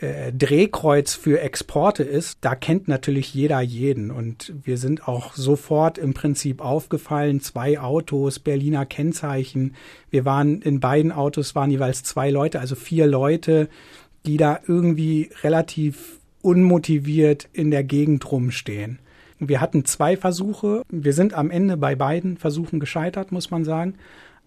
äh, 0.00 0.32
Drehkreuz 0.32 1.14
für 1.14 1.40
Exporte 1.40 2.04
ist, 2.04 2.38
da 2.40 2.54
kennt 2.54 2.86
natürlich 2.86 3.34
jeder 3.34 3.60
jeden. 3.60 4.10
Und 4.10 4.52
wir 4.62 4.78
sind 4.78 5.08
auch 5.08 5.34
sofort 5.34 5.98
im 5.98 6.14
Prinzip 6.14 6.60
aufgefallen. 6.60 7.40
Zwei 7.40 7.80
Autos, 7.80 8.38
Berliner 8.38 8.86
Kennzeichen. 8.86 9.74
Wir 10.10 10.24
waren 10.24 10.62
in 10.62 10.78
beiden 10.78 11.10
Autos 11.10 11.54
waren 11.54 11.70
jeweils 11.70 12.04
zwei 12.04 12.30
Leute, 12.30 12.60
also 12.60 12.76
vier 12.76 13.06
Leute, 13.06 13.68
die 14.24 14.36
da 14.36 14.60
irgendwie 14.66 15.30
relativ 15.42 16.17
unmotiviert 16.42 17.48
in 17.52 17.70
der 17.70 17.84
Gegend 17.84 18.30
rumstehen. 18.30 18.98
Wir 19.38 19.60
hatten 19.60 19.84
zwei 19.84 20.16
Versuche. 20.16 20.82
Wir 20.90 21.12
sind 21.12 21.34
am 21.34 21.50
Ende 21.50 21.76
bei 21.76 21.94
beiden 21.94 22.36
Versuchen 22.36 22.80
gescheitert, 22.80 23.30
muss 23.32 23.50
man 23.50 23.64
sagen. 23.64 23.94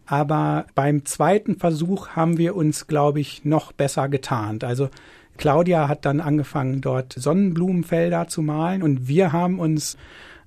Aber 0.06 0.66
beim 0.76 1.06
zweiten 1.06 1.56
Versuch 1.58 2.10
haben 2.10 2.38
wir 2.38 2.56
uns, 2.56 2.88
glaube 2.88 3.22
ich, 3.22 3.46
noch 3.46 3.72
besser 3.72 4.10
getarnt. 4.10 4.64
Also 4.64 4.90
Claudia 5.38 5.88
hat 5.88 6.06
dann 6.06 6.20
angefangen, 6.20 6.82
dort 6.82 7.14
Sonnenblumenfelder 7.14 8.28
zu 8.28 8.42
malen 8.42 8.84
und 8.84 9.08
wir 9.08 9.32
haben 9.32 9.60
uns 9.60 9.98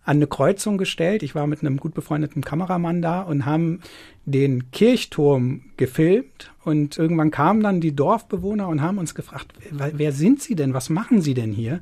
an 0.04 0.16
eine 0.16 0.26
Kreuzung 0.26 0.78
gestellt. 0.78 1.22
Ich 1.22 1.34
war 1.34 1.46
mit 1.46 1.60
einem 1.60 1.78
gut 1.78 1.94
befreundeten 1.94 2.42
Kameramann 2.42 3.02
da 3.02 3.22
und 3.22 3.46
haben 3.46 3.80
den 4.26 4.70
Kirchturm 4.70 5.62
gefilmt 5.76 6.52
und 6.64 6.98
irgendwann 6.98 7.30
kamen 7.30 7.62
dann 7.62 7.80
die 7.80 7.96
Dorfbewohner 7.96 8.68
und 8.68 8.82
haben 8.82 8.98
uns 8.98 9.14
gefragt, 9.14 9.52
wer 9.70 10.12
sind 10.12 10.42
Sie 10.42 10.54
denn? 10.54 10.74
Was 10.74 10.90
machen 10.90 11.20
Sie 11.20 11.34
denn 11.34 11.52
hier? 11.52 11.80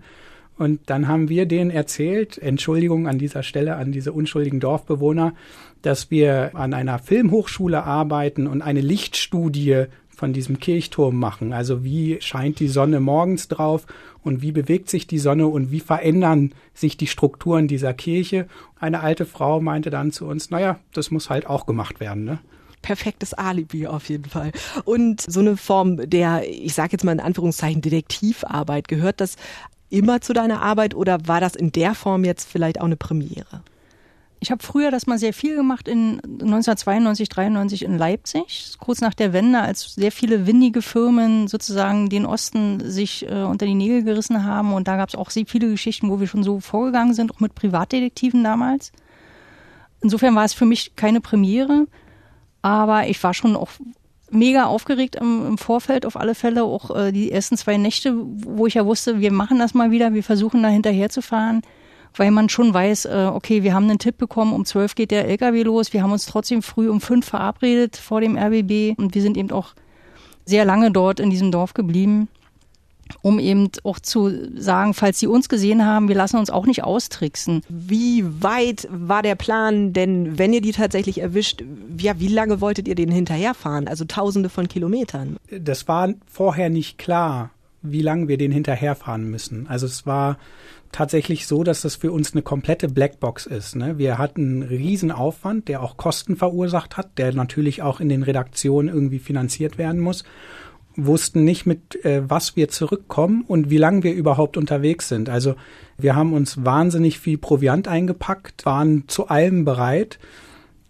Und 0.58 0.80
dann 0.86 1.08
haben 1.08 1.28
wir 1.28 1.46
denen 1.46 1.70
erzählt, 1.70 2.38
Entschuldigung 2.38 3.08
an 3.08 3.18
dieser 3.18 3.42
Stelle 3.42 3.76
an 3.76 3.90
diese 3.90 4.12
unschuldigen 4.12 4.60
Dorfbewohner, 4.60 5.34
dass 5.80 6.10
wir 6.10 6.52
an 6.54 6.74
einer 6.74 6.98
Filmhochschule 6.98 7.82
arbeiten 7.82 8.46
und 8.46 8.62
eine 8.62 8.80
Lichtstudie 8.80 9.86
von 10.22 10.32
diesem 10.32 10.60
Kirchturm 10.60 11.18
machen. 11.18 11.52
Also 11.52 11.82
wie 11.82 12.20
scheint 12.20 12.60
die 12.60 12.68
Sonne 12.68 13.00
morgens 13.00 13.48
drauf 13.48 13.86
und 14.22 14.40
wie 14.40 14.52
bewegt 14.52 14.88
sich 14.88 15.08
die 15.08 15.18
Sonne 15.18 15.48
und 15.48 15.72
wie 15.72 15.80
verändern 15.80 16.52
sich 16.74 16.96
die 16.96 17.08
Strukturen 17.08 17.66
dieser 17.66 17.92
Kirche. 17.92 18.46
Eine 18.78 19.00
alte 19.00 19.26
Frau 19.26 19.60
meinte 19.60 19.90
dann 19.90 20.12
zu 20.12 20.26
uns, 20.26 20.48
naja, 20.48 20.78
das 20.92 21.10
muss 21.10 21.28
halt 21.28 21.48
auch 21.48 21.66
gemacht 21.66 21.98
werden. 21.98 22.22
Ne? 22.22 22.38
perfektes 22.82 23.34
Alibi 23.34 23.88
auf 23.88 24.08
jeden 24.08 24.26
Fall. 24.28 24.52
Und 24.84 25.20
so 25.20 25.40
eine 25.40 25.56
Form 25.56 26.08
der, 26.08 26.48
ich 26.48 26.74
sage 26.74 26.92
jetzt 26.92 27.02
mal 27.02 27.10
in 27.10 27.18
Anführungszeichen, 27.20 27.82
Detektivarbeit, 27.82 28.86
gehört 28.86 29.20
das 29.20 29.34
immer 29.90 30.20
zu 30.20 30.32
deiner 30.34 30.62
Arbeit 30.62 30.94
oder 30.94 31.26
war 31.26 31.40
das 31.40 31.56
in 31.56 31.72
der 31.72 31.96
Form 31.96 32.24
jetzt 32.24 32.48
vielleicht 32.48 32.80
auch 32.80 32.86
eine 32.86 32.96
Premiere? 32.96 33.64
Ich 34.42 34.50
habe 34.50 34.60
früher 34.60 34.90
das 34.90 35.06
mal 35.06 35.20
sehr 35.20 35.32
viel 35.32 35.54
gemacht 35.54 35.86
in 35.86 36.20
1992, 36.20 37.28
93 37.28 37.84
in 37.84 37.96
Leipzig, 37.96 38.72
kurz 38.80 39.00
nach 39.00 39.14
der 39.14 39.32
Wende, 39.32 39.60
als 39.60 39.94
sehr 39.94 40.10
viele 40.10 40.48
windige 40.48 40.82
Firmen 40.82 41.46
sozusagen 41.46 42.08
den 42.08 42.26
Osten 42.26 42.90
sich 42.90 43.24
äh, 43.30 43.44
unter 43.44 43.66
die 43.66 43.76
Nägel 43.76 44.02
gerissen 44.02 44.44
haben. 44.44 44.72
Und 44.72 44.88
da 44.88 44.96
gab 44.96 45.10
es 45.10 45.14
auch 45.14 45.30
sehr 45.30 45.46
viele 45.46 45.70
Geschichten, 45.70 46.10
wo 46.10 46.18
wir 46.18 46.26
schon 46.26 46.42
so 46.42 46.58
vorgegangen 46.58 47.14
sind, 47.14 47.32
auch 47.32 47.38
mit 47.38 47.54
Privatdetektiven 47.54 48.42
damals. 48.42 48.90
Insofern 50.00 50.34
war 50.34 50.44
es 50.44 50.54
für 50.54 50.66
mich 50.66 50.96
keine 50.96 51.20
Premiere, 51.20 51.86
aber 52.62 53.06
ich 53.06 53.22
war 53.22 53.34
schon 53.34 53.54
auch 53.54 53.70
mega 54.32 54.64
aufgeregt 54.64 55.14
im, 55.14 55.46
im, 55.46 55.56
Vorfeld 55.56 56.04
auf 56.04 56.16
alle 56.16 56.34
Fälle. 56.34 56.64
Auch 56.64 56.90
äh, 56.90 57.12
die 57.12 57.30
ersten 57.30 57.56
zwei 57.56 57.76
Nächte, 57.76 58.12
wo 58.16 58.66
ich 58.66 58.74
ja 58.74 58.84
wusste, 58.86 59.20
wir 59.20 59.30
machen 59.30 59.60
das 59.60 59.72
mal 59.72 59.92
wieder, 59.92 60.14
wir 60.14 60.24
versuchen 60.24 60.64
da 60.64 60.68
hinterher 60.68 61.10
zu 61.10 61.22
fahren, 61.22 61.62
weil 62.14 62.30
man 62.30 62.48
schon 62.48 62.72
weiß, 62.72 63.06
äh, 63.06 63.30
okay, 63.32 63.62
wir 63.62 63.74
haben 63.74 63.88
einen 63.88 63.98
Tipp 63.98 64.18
bekommen, 64.18 64.52
um 64.52 64.64
zwölf 64.64 64.94
geht 64.94 65.10
der 65.10 65.28
LKW 65.28 65.62
los, 65.62 65.92
wir 65.92 66.02
haben 66.02 66.12
uns 66.12 66.26
trotzdem 66.26 66.62
früh 66.62 66.88
um 66.88 67.00
fünf 67.00 67.26
verabredet 67.26 67.96
vor 67.96 68.20
dem 68.20 68.36
RBB 68.36 68.98
und 68.98 69.14
wir 69.14 69.22
sind 69.22 69.36
eben 69.36 69.50
auch 69.50 69.74
sehr 70.44 70.64
lange 70.64 70.90
dort 70.90 71.20
in 71.20 71.30
diesem 71.30 71.50
Dorf 71.52 71.74
geblieben 71.74 72.28
um 73.20 73.38
eben 73.38 73.68
auch 73.84 73.98
zu 73.98 74.32
sagen, 74.58 74.94
falls 74.94 75.18
sie 75.18 75.26
uns 75.26 75.48
gesehen 75.48 75.84
haben, 75.84 76.08
wir 76.08 76.14
lassen 76.14 76.38
uns 76.38 76.48
auch 76.48 76.66
nicht 76.66 76.84
austricksen. 76.84 77.62
Wie 77.68 78.24
weit 78.42 78.88
war 78.90 79.22
der 79.22 79.34
Plan 79.34 79.92
denn, 79.92 80.38
wenn 80.38 80.52
ihr 80.52 80.62
die 80.62 80.72
tatsächlich 80.72 81.20
erwischt, 81.20 81.62
ja, 81.98 82.18
wie 82.18 82.28
lange 82.28 82.60
wolltet 82.60 82.88
ihr 82.88 82.94
denen 82.94 83.12
hinterherfahren? 83.12 83.88
Also 83.88 84.04
tausende 84.04 84.48
von 84.48 84.68
Kilometern. 84.68 85.36
Das 85.50 85.88
war 85.88 86.14
vorher 86.26 86.70
nicht 86.70 86.98
klar, 86.98 87.50
wie 87.82 88.02
lange 88.02 88.28
wir 88.28 88.38
den 88.38 88.52
hinterherfahren 88.52 89.30
müssen. 89.30 89.66
Also 89.66 89.86
es 89.86 90.06
war 90.06 90.38
tatsächlich 90.92 91.46
so, 91.46 91.64
dass 91.64 91.82
das 91.82 91.96
für 91.96 92.12
uns 92.12 92.32
eine 92.32 92.42
komplette 92.42 92.88
Blackbox 92.88 93.46
ist. 93.46 93.76
Ne? 93.76 93.98
Wir 93.98 94.18
hatten 94.18 94.62
einen 94.62 94.62
riesen 94.62 95.10
Aufwand, 95.10 95.68
der 95.68 95.82
auch 95.82 95.96
Kosten 95.96 96.36
verursacht 96.36 96.96
hat, 96.96 97.18
der 97.18 97.32
natürlich 97.34 97.82
auch 97.82 98.00
in 98.00 98.08
den 98.08 98.22
Redaktionen 98.22 98.94
irgendwie 98.94 99.18
finanziert 99.18 99.78
werden 99.78 100.00
muss 100.00 100.24
wussten 100.96 101.44
nicht, 101.44 101.66
mit 101.66 102.04
äh, 102.04 102.28
was 102.28 102.56
wir 102.56 102.68
zurückkommen 102.68 103.44
und 103.46 103.70
wie 103.70 103.78
lange 103.78 104.02
wir 104.02 104.14
überhaupt 104.14 104.56
unterwegs 104.56 105.08
sind. 105.08 105.28
Also 105.28 105.54
wir 105.98 106.14
haben 106.14 106.32
uns 106.32 106.64
wahnsinnig 106.64 107.18
viel 107.18 107.38
Proviant 107.38 107.88
eingepackt, 107.88 108.66
waren 108.66 109.04
zu 109.08 109.28
allem 109.28 109.64
bereit. 109.64 110.18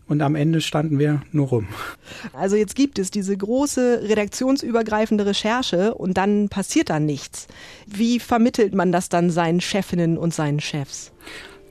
Und 0.09 0.21
am 0.21 0.35
Ende 0.35 0.61
standen 0.61 0.99
wir 0.99 1.23
nur 1.33 1.49
rum. 1.49 1.69
Also 2.33 2.57
jetzt 2.57 2.75
gibt 2.75 2.99
es 2.99 3.11
diese 3.11 3.37
große 3.37 4.03
redaktionsübergreifende 4.05 5.25
Recherche 5.25 5.95
und 5.95 6.17
dann 6.19 6.49
passiert 6.49 6.91
da 6.91 7.01
nichts. 7.01 7.47
Wie 7.87 8.19
vermittelt 8.19 8.75
man 8.75 8.93
das 8.93 9.09
dann 9.09 9.31
seinen 9.31 9.61
Chefinnen 9.61 10.19
und 10.19 10.35
seinen 10.35 10.61
Chefs? 10.61 11.13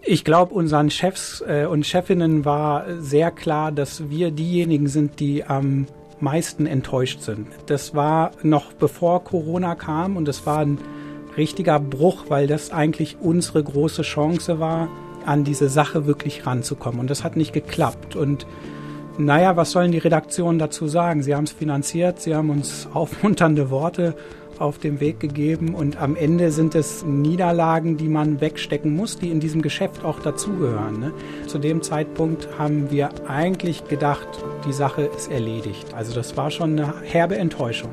Ich 0.04 0.24
glaube, 0.24 0.56
unseren 0.56 0.90
Chefs 0.90 1.44
äh, 1.48 1.66
und 1.66 1.86
Chefinnen 1.86 2.44
war 2.44 2.86
sehr 3.00 3.30
klar, 3.30 3.72
dass 3.72 4.10
wir 4.10 4.32
diejenigen 4.32 4.88
sind, 4.88 5.20
die 5.20 5.44
am 5.44 5.86
meisten 6.20 6.66
enttäuscht 6.66 7.22
sind. 7.22 7.48
Das 7.68 7.94
war 7.94 8.32
noch 8.42 8.74
bevor 8.74 9.24
Corona 9.24 9.76
kam 9.76 10.18
und 10.18 10.28
es 10.28 10.46
war 10.46 10.60
ein 10.60 10.80
richtiger 11.38 11.80
Bruch, 11.80 12.26
weil 12.30 12.48
das 12.48 12.72
eigentlich 12.72 13.18
unsere 13.22 13.64
große 13.64 14.02
Chance 14.02 14.60
war, 14.60 14.90
an 15.26 15.44
diese 15.44 15.70
Sache 15.70 16.06
wirklich 16.06 16.46
ranzukommen. 16.46 17.00
Und 17.00 17.10
das 17.10 17.24
hat 17.24 17.36
nicht 17.36 17.54
geklappt. 17.54 18.16
Und 18.16 18.46
naja, 19.18 19.56
was 19.56 19.72
sollen 19.72 19.92
die 19.92 19.98
Redaktionen 19.98 20.60
dazu 20.60 20.88
sagen? 20.88 21.24
Sie 21.24 21.36
haben 21.36 21.44
es 21.44 21.52
finanziert, 21.52 22.22
sie 22.22 22.36
haben 22.36 22.50
uns 22.50 22.88
aufmunternde 22.94 23.70
Worte 23.70 24.16
auf 24.62 24.78
dem 24.78 25.00
Weg 25.00 25.20
gegeben 25.20 25.74
und 25.74 26.00
am 26.00 26.16
Ende 26.16 26.52
sind 26.52 26.76
es 26.76 27.04
Niederlagen, 27.04 27.98
die 27.98 28.08
man 28.08 28.40
wegstecken 28.42 28.96
muss, 28.96 29.18
die 29.18 29.32
in 29.32 29.40
diesem 29.40 29.64
Geschäft 29.64 30.06
auch 30.06 30.20
dazugehören. 30.20 31.00
Ne? 31.00 31.14
Zu 31.48 31.58
dem 31.58 31.82
Zeitpunkt 31.82 32.48
haben 32.60 32.92
wir 32.92 33.10
eigentlich 33.28 33.88
gedacht, 33.88 34.28
die 34.68 34.74
Sache 34.74 35.10
ist 35.18 35.32
erledigt. 35.32 35.96
Also 35.96 36.14
das 36.14 36.38
war 36.38 36.52
schon 36.52 36.80
eine 36.80 36.94
herbe 37.02 37.38
Enttäuschung. 37.38 37.90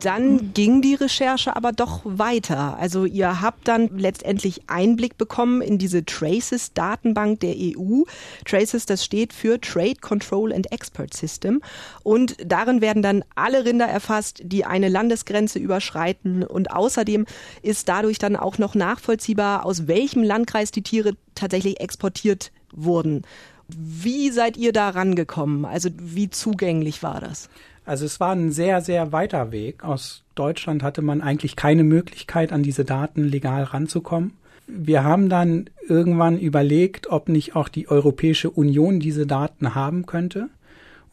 Dann 0.00 0.52
ging 0.52 0.82
die 0.82 0.94
Recherche 0.94 1.56
aber 1.56 1.72
doch 1.72 2.00
weiter. 2.04 2.76
Also 2.78 3.04
ihr 3.04 3.40
habt 3.40 3.68
dann 3.68 3.88
letztendlich 3.96 4.62
Einblick 4.68 5.16
bekommen 5.16 5.62
in 5.62 5.78
diese 5.78 6.04
Traces-Datenbank 6.04 7.40
der 7.40 7.54
EU. 7.56 8.02
Traces, 8.44 8.86
das 8.86 9.04
steht 9.04 9.32
für 9.32 9.60
Trade 9.60 9.96
Control 10.00 10.52
and 10.52 10.70
Export 10.72 11.14
System. 11.14 11.62
Und 12.02 12.36
darin 12.44 12.80
werden 12.80 13.02
dann 13.02 13.24
alle 13.34 13.64
Rinder 13.64 13.86
erfasst, 13.86 14.40
die 14.44 14.64
eine 14.64 14.88
Landesgrenze 14.88 15.58
überschreiten. 15.58 16.42
Und 16.44 16.70
außerdem 16.70 17.26
ist 17.62 17.88
dadurch 17.88 18.18
dann 18.18 18.36
auch 18.36 18.58
noch 18.58 18.74
nachvollziehbar, 18.74 19.64
aus 19.64 19.86
welchem 19.86 20.22
Landkreis 20.22 20.70
die 20.70 20.82
Tiere 20.82 21.12
tatsächlich 21.34 21.80
exportiert 21.80 22.52
wurden. 22.72 23.22
Wie 23.68 24.30
seid 24.30 24.56
ihr 24.56 24.72
da 24.72 24.90
rangekommen? 24.90 25.64
Also 25.64 25.90
wie 25.98 26.30
zugänglich 26.30 27.02
war 27.02 27.20
das? 27.20 27.48
Also 27.84 28.04
es 28.04 28.20
war 28.20 28.32
ein 28.32 28.50
sehr, 28.50 28.80
sehr 28.80 29.12
weiter 29.12 29.52
Weg. 29.52 29.84
Aus 29.84 30.22
Deutschland 30.34 30.82
hatte 30.82 31.02
man 31.02 31.20
eigentlich 31.20 31.56
keine 31.56 31.84
Möglichkeit, 31.84 32.52
an 32.52 32.62
diese 32.62 32.84
Daten 32.84 33.24
legal 33.24 33.62
ranzukommen. 33.62 34.32
Wir 34.66 35.04
haben 35.04 35.28
dann 35.28 35.70
irgendwann 35.88 36.38
überlegt, 36.38 37.08
ob 37.08 37.28
nicht 37.28 37.54
auch 37.54 37.68
die 37.68 37.88
Europäische 37.88 38.50
Union 38.50 38.98
diese 38.98 39.26
Daten 39.26 39.76
haben 39.76 40.06
könnte. 40.06 40.48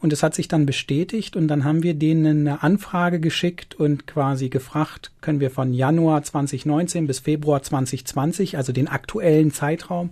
Und 0.00 0.12
es 0.12 0.22
hat 0.22 0.34
sich 0.34 0.48
dann 0.48 0.66
bestätigt 0.66 1.34
und 1.36 1.48
dann 1.48 1.64
haben 1.64 1.82
wir 1.82 1.94
denen 1.94 2.46
eine 2.46 2.62
Anfrage 2.62 3.20
geschickt 3.20 3.74
und 3.74 4.06
quasi 4.06 4.50
gefragt, 4.50 5.12
können 5.22 5.40
wir 5.40 5.50
von 5.50 5.72
Januar 5.72 6.22
2019 6.22 7.06
bis 7.06 7.20
Februar 7.20 7.62
2020, 7.62 8.58
also 8.58 8.72
den 8.72 8.88
aktuellen 8.88 9.50
Zeitraum, 9.50 10.10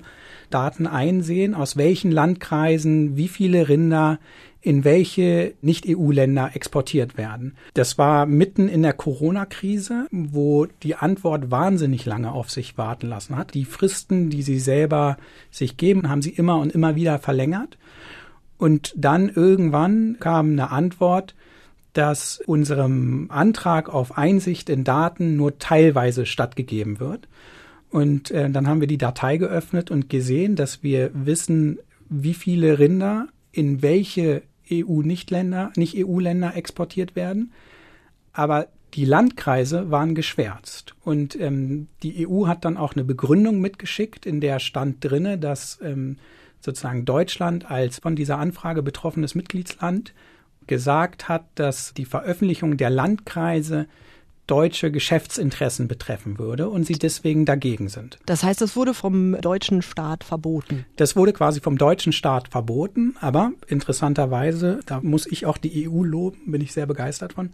Daten 0.53 0.87
einsehen, 0.87 1.55
aus 1.55 1.77
welchen 1.77 2.11
Landkreisen 2.11 3.17
wie 3.17 3.29
viele 3.29 3.69
Rinder 3.69 4.19
in 4.61 4.85
welche 4.85 5.55
Nicht-EU-Länder 5.61 6.53
exportiert 6.55 7.19
werden. 7.19 7.57
Das 7.75 7.99
war 7.99 8.27
mitten 8.27 8.69
in 8.69 8.83
der 8.83 8.93
Corona-Krise, 8.93 10.07
wo 10.13 10.67
die 10.85 10.95
Antwort 10.95 11.51
wahnsinnig 11.51 12.07
lange 12.07 12.31
auf 12.31 12.49
sich 12.49 12.79
warten 12.79 13.09
lassen 13.09 13.37
hat. 13.37 13.55
Die 13.55 13.65
Fristen, 13.65 14.31
die 14.31 14.43
sie 14.43 14.61
selber 14.61 15.17
sich 15.51 15.77
geben, 15.77 16.09
haben 16.09 16.23
sie 16.23 16.31
immer 16.31 16.59
und 16.59 16.73
immer 16.73 16.95
wieder 16.95 17.19
verlängert. 17.19 17.77
Und 18.57 18.95
dann 18.97 19.29
irgendwann 19.29 20.19
kam 20.21 20.53
eine 20.53 20.71
Antwort, 20.71 21.35
dass 21.93 22.41
unserem 22.47 23.27
Antrag 23.31 23.93
auf 23.93 24.17
Einsicht 24.17 24.71
in 24.71 24.85
Daten 24.85 25.37
nur 25.37 25.59
teilweise 25.59 26.25
stattgegeben 26.25 27.01
wird. 27.01 27.27
Und 27.93 28.31
äh, 28.31 28.49
dann 28.51 28.67
haben 28.67 28.81
wir 28.81 28.89
die 28.89 28.99
Datei 28.99 29.37
geöffnet 29.37 29.91
und 29.91 30.09
gesehen, 30.09 30.57
dass 30.57 30.83
wir 30.83 31.11
wissen, 31.13 31.79
wie 32.09 32.35
viele 32.35 32.79
Rinder 32.79 33.29
in 33.53 33.83
welche 33.83 34.43
EU-Nicht-Länder, 34.71 35.73
nicht 35.77 35.95
EU-Länder 35.97 36.57
exportiert 36.57 37.15
werden. 37.15 37.53
Aber 38.33 38.69
die 38.95 39.05
Landkreise 39.05 39.91
waren 39.91 40.15
geschwärzt. 40.15 40.95
Und 41.05 41.39
ähm, 41.39 41.89
die 42.03 42.27
EU 42.27 42.47
hat 42.47 42.65
dann 42.65 42.79
auch 42.79 42.95
eine 42.95 43.05
Begründung 43.05 43.61
mitgeschickt, 43.61 44.25
in 44.25 44.41
der 44.41 44.59
stand 44.59 45.05
drinne, 45.05 45.37
dass 45.37 45.79
ähm, 45.83 46.17
sozusagen 46.61 47.05
Deutschland 47.05 47.71
als 47.71 47.99
von 47.99 48.17
dieser 48.17 48.39
Anfrage 48.39 48.83
betroffenes 48.83 49.35
Mitgliedsland 49.35 50.15
gesagt 50.67 51.29
hat, 51.29 51.45
dass 51.57 51.93
die 51.93 52.07
Veröffentlichung 52.07 52.79
der 52.79 52.89
Landkreise 52.89 53.87
deutsche 54.47 54.91
Geschäftsinteressen 54.91 55.89
betreffen 55.89 56.39
würde 56.39 56.69
und 56.69 56.85
sie 56.85 56.95
deswegen 56.95 57.45
dagegen 57.45 57.89
sind. 57.89 58.19
Das 58.27 58.43
heißt, 58.43 58.61
das 58.61 58.75
wurde 58.77 58.93
vom 58.93 59.41
deutschen 59.41 59.83
Staat 59.83 60.25
verboten. 60.25 60.85
Das 60.97 61.15
wurde 61.15 61.33
quasi 61.33 61.61
vom 61.61 61.79
deutschen 61.79 62.13
Staat 62.13 62.49
verboten, 62.49 63.15
aber 63.21 63.53
interessanterweise, 63.69 64.81
da 64.87 65.01
muss 65.01 65.27
ich 65.27 65.47
auch 65.47 65.59
die 65.59 65.89
EU 65.89 66.03
loben, 66.03 66.51
bin 66.51 66.61
ich 66.61 66.73
sehr 66.73 66.87
begeistert 66.87 67.35
von, 67.35 67.51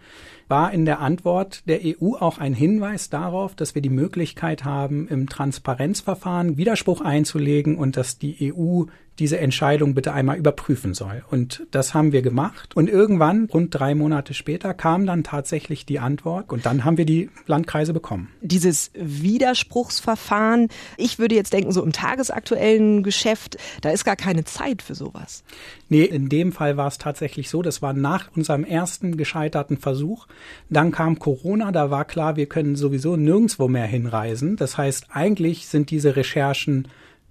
war 0.49 0.73
in 0.73 0.87
der 0.87 1.01
Antwort 1.01 1.63
der 1.69 1.81
EU 1.85 2.15
auch 2.15 2.39
ein 2.39 2.55
Hinweis 2.55 3.11
darauf, 3.11 3.55
dass 3.55 3.75
wir 3.75 3.83
die 3.83 3.91
Möglichkeit 3.91 4.65
haben, 4.65 5.09
im 5.09 5.29
Transparenzverfahren 5.29 6.57
Widerspruch 6.57 7.03
einzulegen 7.03 7.77
und 7.77 7.97
dass 7.97 8.19
die 8.19 8.53
EU 8.53 8.85
diese 9.19 9.39
Entscheidung 9.39 9.95
bitte 9.95 10.13
einmal 10.13 10.37
überprüfen 10.37 10.95
soll. 10.95 11.25
Und 11.31 11.67
das 11.71 11.95
haben 11.95 12.13
wir 12.13 12.23
gemacht. 12.23 12.77
Und 12.77 12.89
irgendwann, 12.89 13.47
rund 13.53 13.75
drei 13.75 13.95
Monate 13.95 14.35
später, 14.35 14.75
kam 14.75 15.07
dann 15.07 15.25
tatsächlich 15.25 15.87
die 15.87 15.99
Antwort 15.99 16.51
und 16.51 16.67
dann 16.67 16.85
haben 16.85 16.97
wir 16.97 17.05
die 17.05 17.31
Landkreise 17.47 17.93
bekommen. 17.93 18.29
Dieses 18.41 18.91
Widerspruchsverfahren, 18.95 20.69
ich 20.97 21.19
würde 21.19 21.35
jetzt 21.35 21.53
denken, 21.53 21.73
so 21.73 21.83
im 21.83 21.93
tagesaktuellen 21.93 23.03
Geschäft, 23.03 23.57
da 23.81 23.91
ist 23.91 24.05
gar 24.05 24.17
keine 24.17 24.45
Zeit 24.45 24.83
für 24.83 24.95
sowas. 24.95 25.43
Nee, 25.89 26.05
in 26.05 26.29
dem 26.29 26.53
Fall 26.53 26.77
war 26.77 26.89
es 26.89 26.99
tatsächlich 26.99 27.49
so, 27.49 27.63
das 27.63 27.83
war 27.83 27.93
nach 27.93 28.31
unserem 28.37 28.65
ersten 28.65 29.17
gescheiterten 29.17 29.79
Versuch. 29.79 30.27
Dann 30.71 30.93
kam 30.93 31.19
Corona, 31.19 31.73
da 31.73 31.91
war 31.91 32.05
klar, 32.05 32.37
wir 32.37 32.47
können 32.47 32.77
sowieso 32.77 33.17
nirgendwo 33.17 33.69
mehr 33.69 33.87
hinreisen. 33.87 34.57
Das 34.57 34.79
heißt, 34.79 35.07
eigentlich 35.11 35.67
sind 35.67 35.91
diese 35.91 36.15
Recherchen 36.15 36.89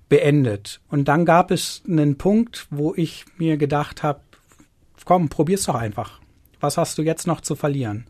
beendet. 0.09 0.79
Und 0.89 1.07
dann 1.07 1.25
gab 1.25 1.51
es 1.51 1.83
einen 1.87 2.17
Punkt, 2.17 2.67
wo 2.69 2.93
ich 2.95 3.25
mir 3.37 3.57
gedacht 3.57 4.03
habe, 4.03 4.21
komm, 5.05 5.29
probier's 5.29 5.65
doch 5.65 5.75
einfach. 5.75 6.19
Was 6.59 6.77
hast 6.77 6.97
du 6.97 7.01
jetzt 7.01 7.27
noch 7.27 7.41
zu 7.41 7.55
verlieren? 7.55 8.05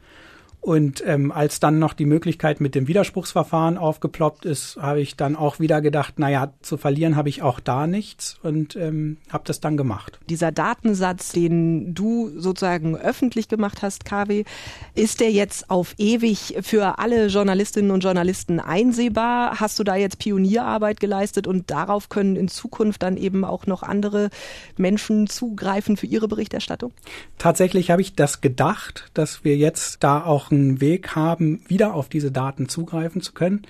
Und 0.59 1.01
ähm, 1.05 1.31
als 1.31 1.61
dann 1.61 1.79
noch 1.79 1.93
die 1.93 2.05
Möglichkeit 2.05 2.59
mit 2.59 2.75
dem 2.75 2.89
Widerspruchsverfahren 2.89 3.77
aufgeploppt 3.77 4.43
ist, 4.43 4.75
habe 4.75 4.99
ich 4.99 5.15
dann 5.15 5.37
auch 5.37 5.59
wieder 5.59 5.79
gedacht, 5.79 6.19
naja, 6.19 6.51
zu 6.61 6.75
verlieren 6.75 7.15
habe 7.15 7.29
ich 7.29 7.41
auch 7.41 7.61
da 7.61 7.87
nichts 7.87 8.37
und 8.43 8.75
ähm, 8.75 9.15
habe 9.29 9.45
das 9.47 9.61
dann 9.61 9.77
gemacht. 9.77 10.19
Dieser 10.29 10.51
Datensatz, 10.51 11.31
den 11.31 11.93
du 11.93 12.31
sozusagen 12.37 12.97
öffentlich 12.97 13.47
gemacht 13.47 13.81
hast, 13.81 14.03
KW, 14.03 14.43
ist 14.93 15.21
der 15.21 15.31
jetzt 15.31 15.69
auf 15.69 15.95
ewig 15.97 16.57
für 16.61 16.99
alle 16.99 17.27
Journalistinnen 17.27 17.91
und 17.91 18.03
Journalisten 18.03 18.59
einsehbar? 18.59 19.61
Hast 19.61 19.79
du 19.79 19.85
da 19.85 19.95
jetzt 19.95 20.19
Pionierarbeit 20.19 20.99
geleistet 20.99 21.47
und 21.47 21.71
darauf 21.71 22.09
können 22.09 22.35
in 22.35 22.49
Zukunft 22.49 23.03
dann 23.03 23.15
eben 23.15 23.45
auch 23.45 23.67
noch 23.67 23.83
andere 23.83 24.29
Menschen 24.75 25.27
zugreifen 25.27 25.95
für 25.95 26.07
ihre 26.07 26.27
Berichterstattung? 26.27 26.91
Tatsächlich 27.37 27.89
habe 27.89 28.01
ich 28.01 28.15
das 28.15 28.41
gedacht, 28.41 29.11
dass 29.13 29.45
wir 29.45 29.55
jetzt 29.55 30.03
da 30.03 30.25
auch 30.25 30.46
einen 30.51 30.81
Weg 30.81 31.15
haben, 31.15 31.61
wieder 31.67 31.93
auf 31.93 32.09
diese 32.09 32.31
Daten 32.31 32.69
zugreifen 32.69 33.21
zu 33.21 33.33
können. 33.33 33.63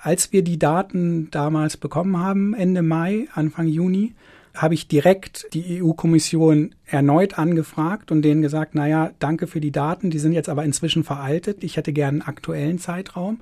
Als 0.00 0.32
wir 0.32 0.42
die 0.42 0.58
Daten 0.58 1.30
damals 1.30 1.76
bekommen 1.76 2.18
haben, 2.18 2.54
Ende 2.54 2.82
Mai, 2.82 3.26
Anfang 3.34 3.66
Juni, 3.66 4.14
habe 4.54 4.74
ich 4.74 4.88
direkt 4.88 5.48
die 5.52 5.82
EU-Kommission 5.82 6.74
erneut 6.86 7.38
angefragt 7.38 8.10
und 8.10 8.22
denen 8.22 8.42
gesagt, 8.42 8.74
naja, 8.74 9.10
danke 9.18 9.46
für 9.46 9.60
die 9.60 9.72
Daten, 9.72 10.10
die 10.10 10.18
sind 10.18 10.32
jetzt 10.32 10.48
aber 10.48 10.64
inzwischen 10.64 11.04
veraltet. 11.04 11.62
Ich 11.62 11.76
hätte 11.76 11.92
gern 11.92 12.20
einen 12.20 12.22
aktuellen 12.22 12.78
Zeitraum. 12.78 13.40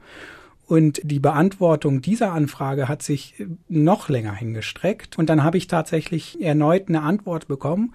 Und 0.67 1.01
die 1.05 1.21
Beantwortung 1.21 2.01
dieser 2.01 2.33
Anfrage 2.33 2.89
hat 2.89 3.03
sich 3.03 3.35
noch 3.69 4.09
länger 4.09 4.35
hingestreckt. 4.35 5.19
Und 5.19 5.29
dann 5.29 5.45
habe 5.45 5.59
ich 5.59 5.67
tatsächlich 5.67 6.41
erneut 6.41 6.89
eine 6.89 7.03
Antwort 7.03 7.49
bekommen. 7.49 7.93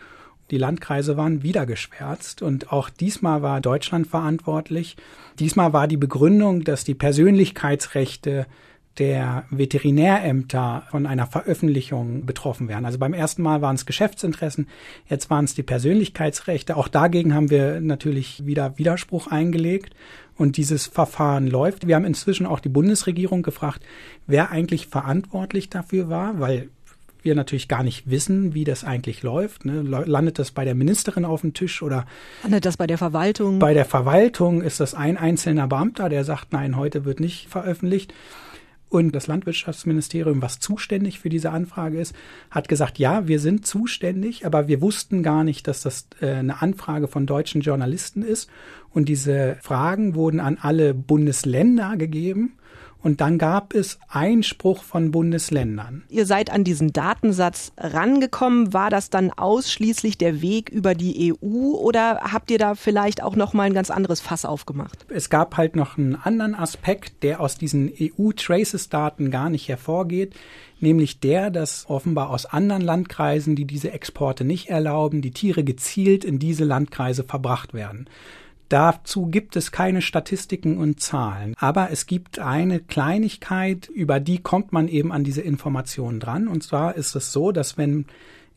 Die 0.51 0.57
Landkreise 0.57 1.17
waren 1.17 1.43
wieder 1.43 1.65
geschwärzt 1.65 2.41
und 2.41 2.71
auch 2.71 2.89
diesmal 2.89 3.41
war 3.41 3.61
Deutschland 3.61 4.07
verantwortlich. 4.07 4.97
Diesmal 5.37 5.73
war 5.73 5.87
die 5.87 5.97
Begründung, 5.97 6.63
dass 6.63 6.83
die 6.83 6.95
Persönlichkeitsrechte 6.95 8.47
der 8.97 9.45
Veterinärämter 9.49 10.83
von 10.91 11.05
einer 11.05 11.25
Veröffentlichung 11.25 12.25
betroffen 12.25 12.67
wären. 12.67 12.85
Also 12.85 12.97
beim 12.97 13.13
ersten 13.13 13.41
Mal 13.41 13.61
waren 13.61 13.75
es 13.75 13.85
Geschäftsinteressen, 13.85 14.67
jetzt 15.07 15.29
waren 15.29 15.45
es 15.45 15.53
die 15.53 15.63
Persönlichkeitsrechte. 15.63 16.75
Auch 16.75 16.89
dagegen 16.89 17.33
haben 17.33 17.49
wir 17.49 17.79
natürlich 17.79 18.45
wieder 18.45 18.77
Widerspruch 18.77 19.27
eingelegt 19.27 19.95
und 20.35 20.57
dieses 20.57 20.87
Verfahren 20.87 21.47
läuft. 21.47 21.87
Wir 21.87 21.95
haben 21.95 22.05
inzwischen 22.05 22.45
auch 22.45 22.59
die 22.59 22.69
Bundesregierung 22.69 23.41
gefragt, 23.41 23.83
wer 24.27 24.51
eigentlich 24.51 24.87
verantwortlich 24.87 25.69
dafür 25.69 26.09
war, 26.09 26.39
weil 26.39 26.69
wir 27.21 27.35
natürlich 27.35 27.67
gar 27.67 27.83
nicht 27.83 28.09
wissen, 28.09 28.53
wie 28.53 28.63
das 28.63 28.83
eigentlich 28.83 29.23
läuft. 29.23 29.65
Ne? 29.65 29.81
Landet 29.81 30.39
das 30.39 30.51
bei 30.51 30.65
der 30.65 30.75
Ministerin 30.75 31.25
auf 31.25 31.41
dem 31.41 31.53
Tisch 31.53 31.81
oder 31.81 32.05
landet 32.43 32.65
das 32.65 32.77
bei 32.77 32.87
der 32.87 32.97
Verwaltung? 32.97 33.59
Bei 33.59 33.73
der 33.73 33.85
Verwaltung 33.85 34.61
ist 34.61 34.79
das 34.79 34.93
ein 34.93 35.17
einzelner 35.17 35.67
Beamter, 35.67 36.09
der 36.09 36.23
sagt, 36.23 36.53
nein, 36.53 36.75
heute 36.75 37.05
wird 37.05 37.19
nicht 37.19 37.47
veröffentlicht. 37.49 38.13
Und 38.89 39.13
das 39.13 39.27
Landwirtschaftsministerium, 39.27 40.41
was 40.41 40.59
zuständig 40.59 41.19
für 41.19 41.29
diese 41.29 41.51
Anfrage 41.51 41.99
ist, 41.99 42.15
hat 42.49 42.67
gesagt, 42.67 42.97
ja, 42.97 43.27
wir 43.27 43.39
sind 43.39 43.65
zuständig, 43.65 44.47
aber 44.47 44.67
wir 44.67 44.81
wussten 44.81 45.21
gar 45.21 45.43
nicht, 45.43 45.67
dass 45.67 45.81
das 45.81 46.07
äh, 46.21 46.31
eine 46.31 46.61
Anfrage 46.63 47.07
von 47.07 47.27
deutschen 47.27 47.61
Journalisten 47.61 48.23
ist. 48.23 48.49
Und 48.91 49.07
diese 49.07 49.57
Fragen 49.61 50.15
wurden 50.15 50.39
an 50.39 50.57
alle 50.59 50.95
Bundesländer 50.95 51.97
gegeben. 51.97 52.53
Und 53.01 53.21
dann 53.21 53.37
gab 53.37 53.73
es 53.73 53.97
Einspruch 54.09 54.83
von 54.83 55.11
Bundesländern. 55.11 56.03
Ihr 56.09 56.25
seid 56.25 56.51
an 56.51 56.63
diesen 56.63 56.91
Datensatz 56.91 57.71
rangekommen. 57.77 58.73
War 58.73 58.89
das 58.89 59.09
dann 59.09 59.31
ausschließlich 59.31 60.17
der 60.17 60.41
Weg 60.41 60.69
über 60.69 60.95
die 60.95 61.33
EU 61.33 61.75
oder 61.75 62.19
habt 62.31 62.51
ihr 62.51 62.57
da 62.57 62.75
vielleicht 62.75 63.23
auch 63.23 63.35
noch 63.35 63.53
mal 63.53 63.63
ein 63.63 63.73
ganz 63.73 63.89
anderes 63.89 64.19
Fass 64.19 64.43
aufgemacht? 64.43 65.05
Es 65.09 65.29
gab 65.29 65.55
halt 65.55 65.75
noch 65.75 65.97
einen 65.97 66.15
anderen 66.15 66.55
Aspekt, 66.55 67.23
der 67.23 67.39
aus 67.39 67.57
diesen 67.57 67.91
EU-Traces-Daten 67.99 69.31
gar 69.31 69.49
nicht 69.49 69.69
hervorgeht 69.69 70.35
nämlich 70.81 71.19
der, 71.19 71.49
dass 71.49 71.89
offenbar 71.89 72.29
aus 72.29 72.45
anderen 72.45 72.81
Landkreisen, 72.81 73.55
die 73.55 73.65
diese 73.65 73.91
Exporte 73.91 74.45
nicht 74.45 74.69
erlauben, 74.69 75.21
die 75.21 75.31
Tiere 75.31 75.63
gezielt 75.63 76.23
in 76.23 76.39
diese 76.39 76.63
Landkreise 76.63 77.23
verbracht 77.23 77.73
werden. 77.73 78.07
Dazu 78.69 79.25
gibt 79.25 79.55
es 79.55 79.71
keine 79.71 80.01
Statistiken 80.01 80.77
und 80.77 81.01
Zahlen. 81.01 81.55
Aber 81.57 81.89
es 81.91 82.05
gibt 82.05 82.37
eine 82.37 82.79
Kleinigkeit, 82.79 83.87
über 83.87 84.19
die 84.19 84.37
kommt 84.37 84.71
man 84.71 84.87
eben 84.87 85.11
an 85.11 85.23
diese 85.23 85.41
Informationen 85.41 86.19
dran. 86.19 86.47
Und 86.47 86.63
zwar 86.63 86.95
ist 86.95 87.15
es 87.15 87.33
so, 87.33 87.51
dass 87.51 87.77
wenn 87.77 88.05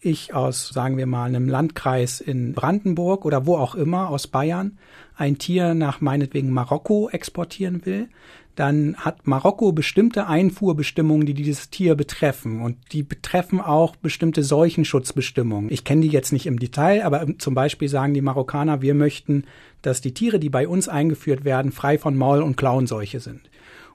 ich 0.00 0.34
aus, 0.34 0.68
sagen 0.68 0.96
wir 0.96 1.06
mal, 1.06 1.24
einem 1.24 1.48
Landkreis 1.48 2.20
in 2.20 2.52
Brandenburg 2.52 3.24
oder 3.24 3.46
wo 3.46 3.56
auch 3.56 3.74
immer 3.74 4.08
aus 4.10 4.26
Bayern 4.26 4.78
ein 5.22 5.38
Tier 5.38 5.74
nach 5.74 6.00
meinetwegen 6.00 6.50
Marokko 6.50 7.08
exportieren 7.08 7.86
will, 7.86 8.08
dann 8.56 8.96
hat 8.96 9.26
Marokko 9.26 9.70
bestimmte 9.72 10.26
Einfuhrbestimmungen, 10.26 11.24
die 11.24 11.32
dieses 11.32 11.70
Tier 11.70 11.94
betreffen. 11.94 12.60
Und 12.60 12.76
die 12.90 13.04
betreffen 13.04 13.60
auch 13.60 13.94
bestimmte 13.94 14.42
Seuchenschutzbestimmungen. 14.42 15.70
Ich 15.70 15.84
kenne 15.84 16.02
die 16.02 16.08
jetzt 16.08 16.32
nicht 16.32 16.46
im 16.46 16.58
Detail, 16.58 17.04
aber 17.04 17.26
zum 17.38 17.54
Beispiel 17.54 17.88
sagen 17.88 18.14
die 18.14 18.20
Marokkaner, 18.20 18.82
wir 18.82 18.94
möchten, 18.94 19.44
dass 19.80 20.00
die 20.00 20.12
Tiere, 20.12 20.40
die 20.40 20.50
bei 20.50 20.66
uns 20.66 20.88
eingeführt 20.88 21.44
werden, 21.44 21.70
frei 21.70 21.98
von 21.98 22.16
Maul- 22.16 22.42
und 22.42 22.56
Klauenseuche 22.56 23.20
sind. 23.20 23.48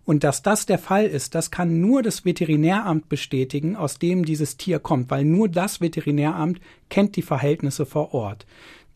Und 0.06 0.24
dass 0.24 0.42
das 0.42 0.66
der 0.66 0.80
Fall 0.80 1.06
ist, 1.06 1.36
das 1.36 1.52
kann 1.52 1.82
nur 1.82 2.02
das 2.02 2.24
Veterinäramt 2.24 3.10
bestätigen, 3.10 3.76
aus 3.76 4.00
dem 4.00 4.24
dieses 4.24 4.56
Tier 4.56 4.80
kommt, 4.80 5.12
weil 5.12 5.26
nur 5.26 5.50
das 5.50 5.82
Veterinäramt 5.82 6.62
kennt 6.90 7.18
die 7.18 7.22
Verhältnisse 7.22 7.86
vor 7.86 8.14
Ort. 8.14 8.46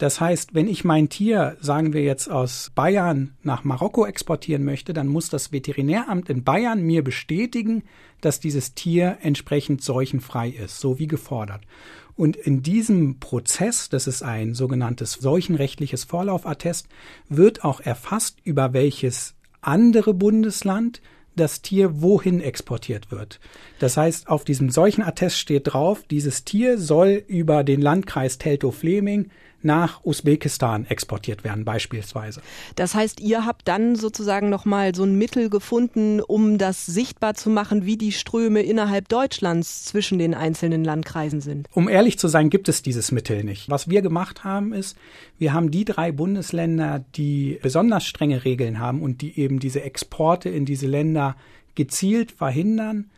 Das 0.02 0.20
heißt, 0.20 0.56
wenn 0.56 0.68
ich 0.68 0.84
mein 0.84 1.10
Tier, 1.10 1.58
sagen 1.62 1.94
wir 1.94 2.02
jetzt 2.02 2.28
aus 2.28 2.72
Bayern 2.74 3.36
nach 3.44 3.64
Marokko 3.64 4.08
exportieren 4.08 4.64
möchte, 4.64 4.94
dann 4.94 5.06
muss 5.06 5.30
das 5.30 5.52
Veterinäramt 5.52 6.28
in 6.28 6.44
Bayern 6.44 6.82
mir 6.82 7.04
bestätigen, 7.04 7.84
dass 8.20 8.40
dieses 8.40 8.74
Tier 8.74 9.20
entsprechend 9.22 9.84
seuchenfrei 9.84 10.50
ist, 10.50 10.80
so 10.80 10.98
wie 10.98 11.06
gefordert. 11.06 11.62
Und 12.16 12.36
in 12.36 12.64
diesem 12.64 13.20
Prozess, 13.20 13.90
das 13.90 14.08
ist 14.08 14.24
ein 14.24 14.56
sogenanntes 14.56 15.14
seuchenrechtliches 15.14 16.06
Vorlaufattest, 16.06 16.88
wird 17.30 17.64
auch 17.64 17.80
erfasst, 17.80 18.40
über 18.44 18.74
welches 18.74 19.36
andere 19.62 20.16
Bundesland 20.16 21.00
das 21.36 21.62
Tier 21.62 22.02
wohin 22.02 22.42
exportiert 22.42 23.12
wird. 23.12 23.40
Das 23.78 23.98
heißt, 23.98 24.30
auf 24.30 24.46
diesem 24.46 24.72
Seuchenattest 24.72 25.38
steht 25.38 25.74
drauf, 25.74 26.04
dieses 26.10 26.44
Tier 26.44 26.80
soll 26.80 27.24
über 27.28 27.64
den 27.64 27.82
Landkreis 27.82 28.40
Teltow-Fleming 28.40 29.30
nach 29.64 30.04
Usbekistan 30.04 30.86
exportiert 30.86 31.44
werden 31.44 31.66
beispielsweise. 31.66 32.42
Das 32.76 32.96
heißt, 32.96 33.20
ihr 33.20 33.46
habt 33.46 33.68
dann 33.68 33.96
sozusagen 33.96 34.50
nochmal 34.50 34.96
so 34.96 35.04
ein 35.04 35.18
Mittel 35.18 35.50
gefunden, 35.50 36.20
um 36.22 36.58
das 36.58 36.86
sichtbar 36.86 37.36
zu 37.36 37.50
machen, 37.50 37.86
wie 37.86 37.98
die 37.98 38.12
Ströme 38.12 38.62
innerhalb 38.62 39.10
Deutschlands 39.10 39.86
zwischen 39.86 40.20
den 40.20 40.34
einzelnen 40.34 40.84
Landkreisen 40.84 41.42
sind. 41.42 41.68
Um 41.74 41.90
ehrlich 41.90 42.18
zu 42.18 42.28
sein, 42.28 42.50
gibt 42.50 42.70
es 42.70 42.82
dieses 42.82 43.12
Mittel 43.12 43.44
nicht. 43.44 43.70
Was 43.70 43.90
wir 43.90 44.02
gemacht 44.02 44.44
haben, 44.44 44.74
ist, 44.74 44.98
wir 45.38 45.54
haben 45.54 45.72
die 45.72 45.86
drei 45.86 46.12
Bundesländer, 46.12 47.04
die 47.16 47.60
besonders 47.62 48.06
strenge 48.06 48.46
Regeln 48.46 48.80
haben 48.80 49.02
und 49.02 49.22
die 49.22 49.40
eben 49.40 49.60
diese 49.60 49.82
Exporte 49.82 50.50
in 50.50 50.66
diese 50.66 50.88
Länder 50.88 51.36
gezielt 51.76 52.32
verhindern, 52.32 53.10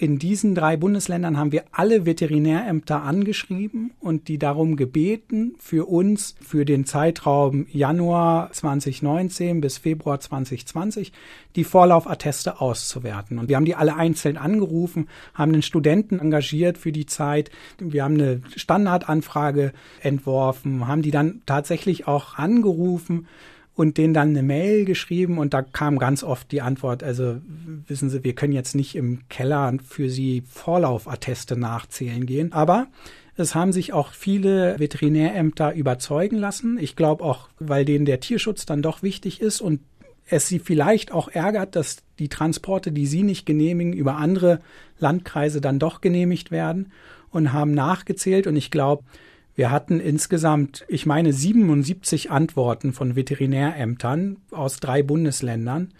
in 0.00 0.20
diesen 0.20 0.54
drei 0.54 0.76
Bundesländern 0.76 1.36
haben 1.36 1.50
wir 1.50 1.64
alle 1.72 2.06
Veterinärämter 2.06 3.02
angeschrieben 3.02 3.90
und 3.98 4.28
die 4.28 4.38
darum 4.38 4.76
gebeten, 4.76 5.56
für 5.58 5.88
uns 5.88 6.36
für 6.40 6.64
den 6.64 6.84
Zeitraum 6.84 7.66
Januar 7.68 8.52
2019 8.52 9.60
bis 9.60 9.78
Februar 9.78 10.20
2020 10.20 11.12
die 11.56 11.64
Vorlaufatteste 11.64 12.60
auszuwerten. 12.60 13.40
Und 13.40 13.48
wir 13.48 13.56
haben 13.56 13.64
die 13.64 13.74
alle 13.74 13.96
einzeln 13.96 14.36
angerufen, 14.36 15.08
haben 15.34 15.52
einen 15.52 15.62
Studenten 15.62 16.20
engagiert 16.20 16.78
für 16.78 16.92
die 16.92 17.06
Zeit. 17.06 17.50
Wir 17.80 18.04
haben 18.04 18.14
eine 18.14 18.42
Standardanfrage 18.54 19.72
entworfen, 20.00 20.86
haben 20.86 21.02
die 21.02 21.10
dann 21.10 21.42
tatsächlich 21.44 22.06
auch 22.06 22.38
angerufen 22.38 23.26
und 23.78 23.96
denen 23.96 24.12
dann 24.12 24.30
eine 24.30 24.42
Mail 24.42 24.84
geschrieben 24.84 25.38
und 25.38 25.54
da 25.54 25.62
kam 25.62 26.00
ganz 26.00 26.24
oft 26.24 26.50
die 26.50 26.62
Antwort, 26.62 27.04
also 27.04 27.36
wissen 27.86 28.10
Sie, 28.10 28.24
wir 28.24 28.34
können 28.34 28.52
jetzt 28.52 28.74
nicht 28.74 28.96
im 28.96 29.20
Keller 29.28 29.72
für 29.86 30.10
Sie 30.10 30.42
Vorlaufatteste 30.48 31.56
nachzählen 31.56 32.26
gehen, 32.26 32.52
aber 32.52 32.88
es 33.36 33.54
haben 33.54 33.70
sich 33.70 33.92
auch 33.92 34.10
viele 34.10 34.80
Veterinärämter 34.80 35.74
überzeugen 35.74 36.38
lassen. 36.38 36.76
Ich 36.80 36.96
glaube 36.96 37.22
auch, 37.22 37.50
weil 37.60 37.84
denen 37.84 38.04
der 38.04 38.18
Tierschutz 38.18 38.66
dann 38.66 38.82
doch 38.82 39.04
wichtig 39.04 39.40
ist 39.40 39.60
und 39.60 39.78
es 40.26 40.48
sie 40.48 40.58
vielleicht 40.58 41.12
auch 41.12 41.28
ärgert, 41.28 41.76
dass 41.76 41.98
die 42.18 42.28
Transporte, 42.28 42.90
die 42.90 43.06
sie 43.06 43.22
nicht 43.22 43.46
genehmigen, 43.46 43.92
über 43.92 44.16
andere 44.16 44.58
Landkreise 44.98 45.60
dann 45.60 45.78
doch 45.78 46.00
genehmigt 46.00 46.50
werden 46.50 46.90
und 47.30 47.52
haben 47.52 47.74
nachgezählt. 47.74 48.48
Und 48.48 48.56
ich 48.56 48.72
glaube, 48.72 49.04
wir 49.58 49.72
hatten 49.72 49.98
insgesamt, 49.98 50.84
ich 50.86 51.04
meine, 51.04 51.32
77 51.32 52.30
Antworten 52.30 52.92
von 52.92 53.16
Veterinärämtern 53.16 54.36
aus 54.52 54.78
drei 54.78 55.02
Bundesländern. 55.02 55.92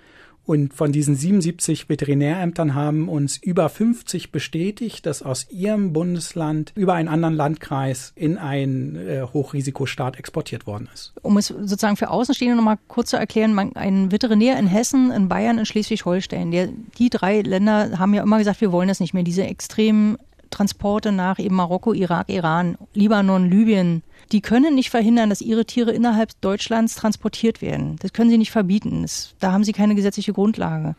Und 0.45 0.73
von 0.73 0.93
diesen 0.93 1.17
77 1.17 1.89
Veterinärämtern 1.89 2.77
haben 2.77 3.09
uns 3.09 3.37
über 3.37 3.69
50 3.69 4.31
bestätigt, 4.31 5.07
dass 5.07 5.25
aus 5.25 5.51
ihrem 5.51 5.93
Bundesland 5.93 6.73
über 6.77 6.95
einen 6.95 7.09
anderen 7.09 7.35
Landkreis 7.35 8.13
in 8.15 8.39
einen 8.39 8.95
äh, 8.95 9.27
Hochrisikostaat 9.33 10.21
exportiert 10.21 10.69
worden 10.69 10.89
ist. 10.95 11.13
Um 11.23 11.37
es 11.37 11.49
sozusagen 11.49 11.97
für 11.97 12.11
Außenstehende 12.11 12.57
nochmal 12.57 12.79
kurz 12.87 13.11
zu 13.11 13.17
erklären, 13.17 13.55
man, 13.55 13.75
ein 13.75 14.13
Veterinär 14.13 14.57
in 14.57 14.69
Hessen, 14.69 15.11
in 15.11 15.29
Bayern, 15.29 15.59
in 15.59 15.67
Schleswig-Holstein, 15.67 16.79
die 16.97 17.11
drei 17.11 17.43
Länder 17.43 17.99
haben 17.99 18.15
ja 18.15 18.23
immer 18.23 18.39
gesagt, 18.39 18.61
wir 18.61 18.71
wollen 18.71 18.89
das 18.89 19.01
nicht 19.01 19.15
mehr, 19.15 19.25
diese 19.25 19.43
extremen 19.43 20.17
Transporte 20.51 21.13
nach 21.13 21.39
eben 21.39 21.57
Marokko, 21.57 21.93
Irak, 21.93 22.29
Iran, 22.29 22.77
Libanon, 22.95 23.51
Libyen, 23.51 24.03
die 24.33 24.41
können 24.41 24.75
nicht 24.75 24.91
verhindern, 24.91 25.31
dass 25.31 25.41
ihre 25.41 25.65
Tiere 25.65 25.93
innerhalb 25.93 26.39
Deutschlands 26.41 26.95
transportiert 26.95 27.63
werden. 27.63 27.97
Das 28.01 28.13
können 28.13 28.31
sie 28.31 28.39
nicht 28.39 28.51
verbieten. 28.51 29.03
Das, 29.03 29.35
da 29.41 29.53
haben 29.53 29.65
sie 29.65 29.73
keine 29.73 29.95
gesetzliche 29.95 30.33
Grundlage. 30.33 30.97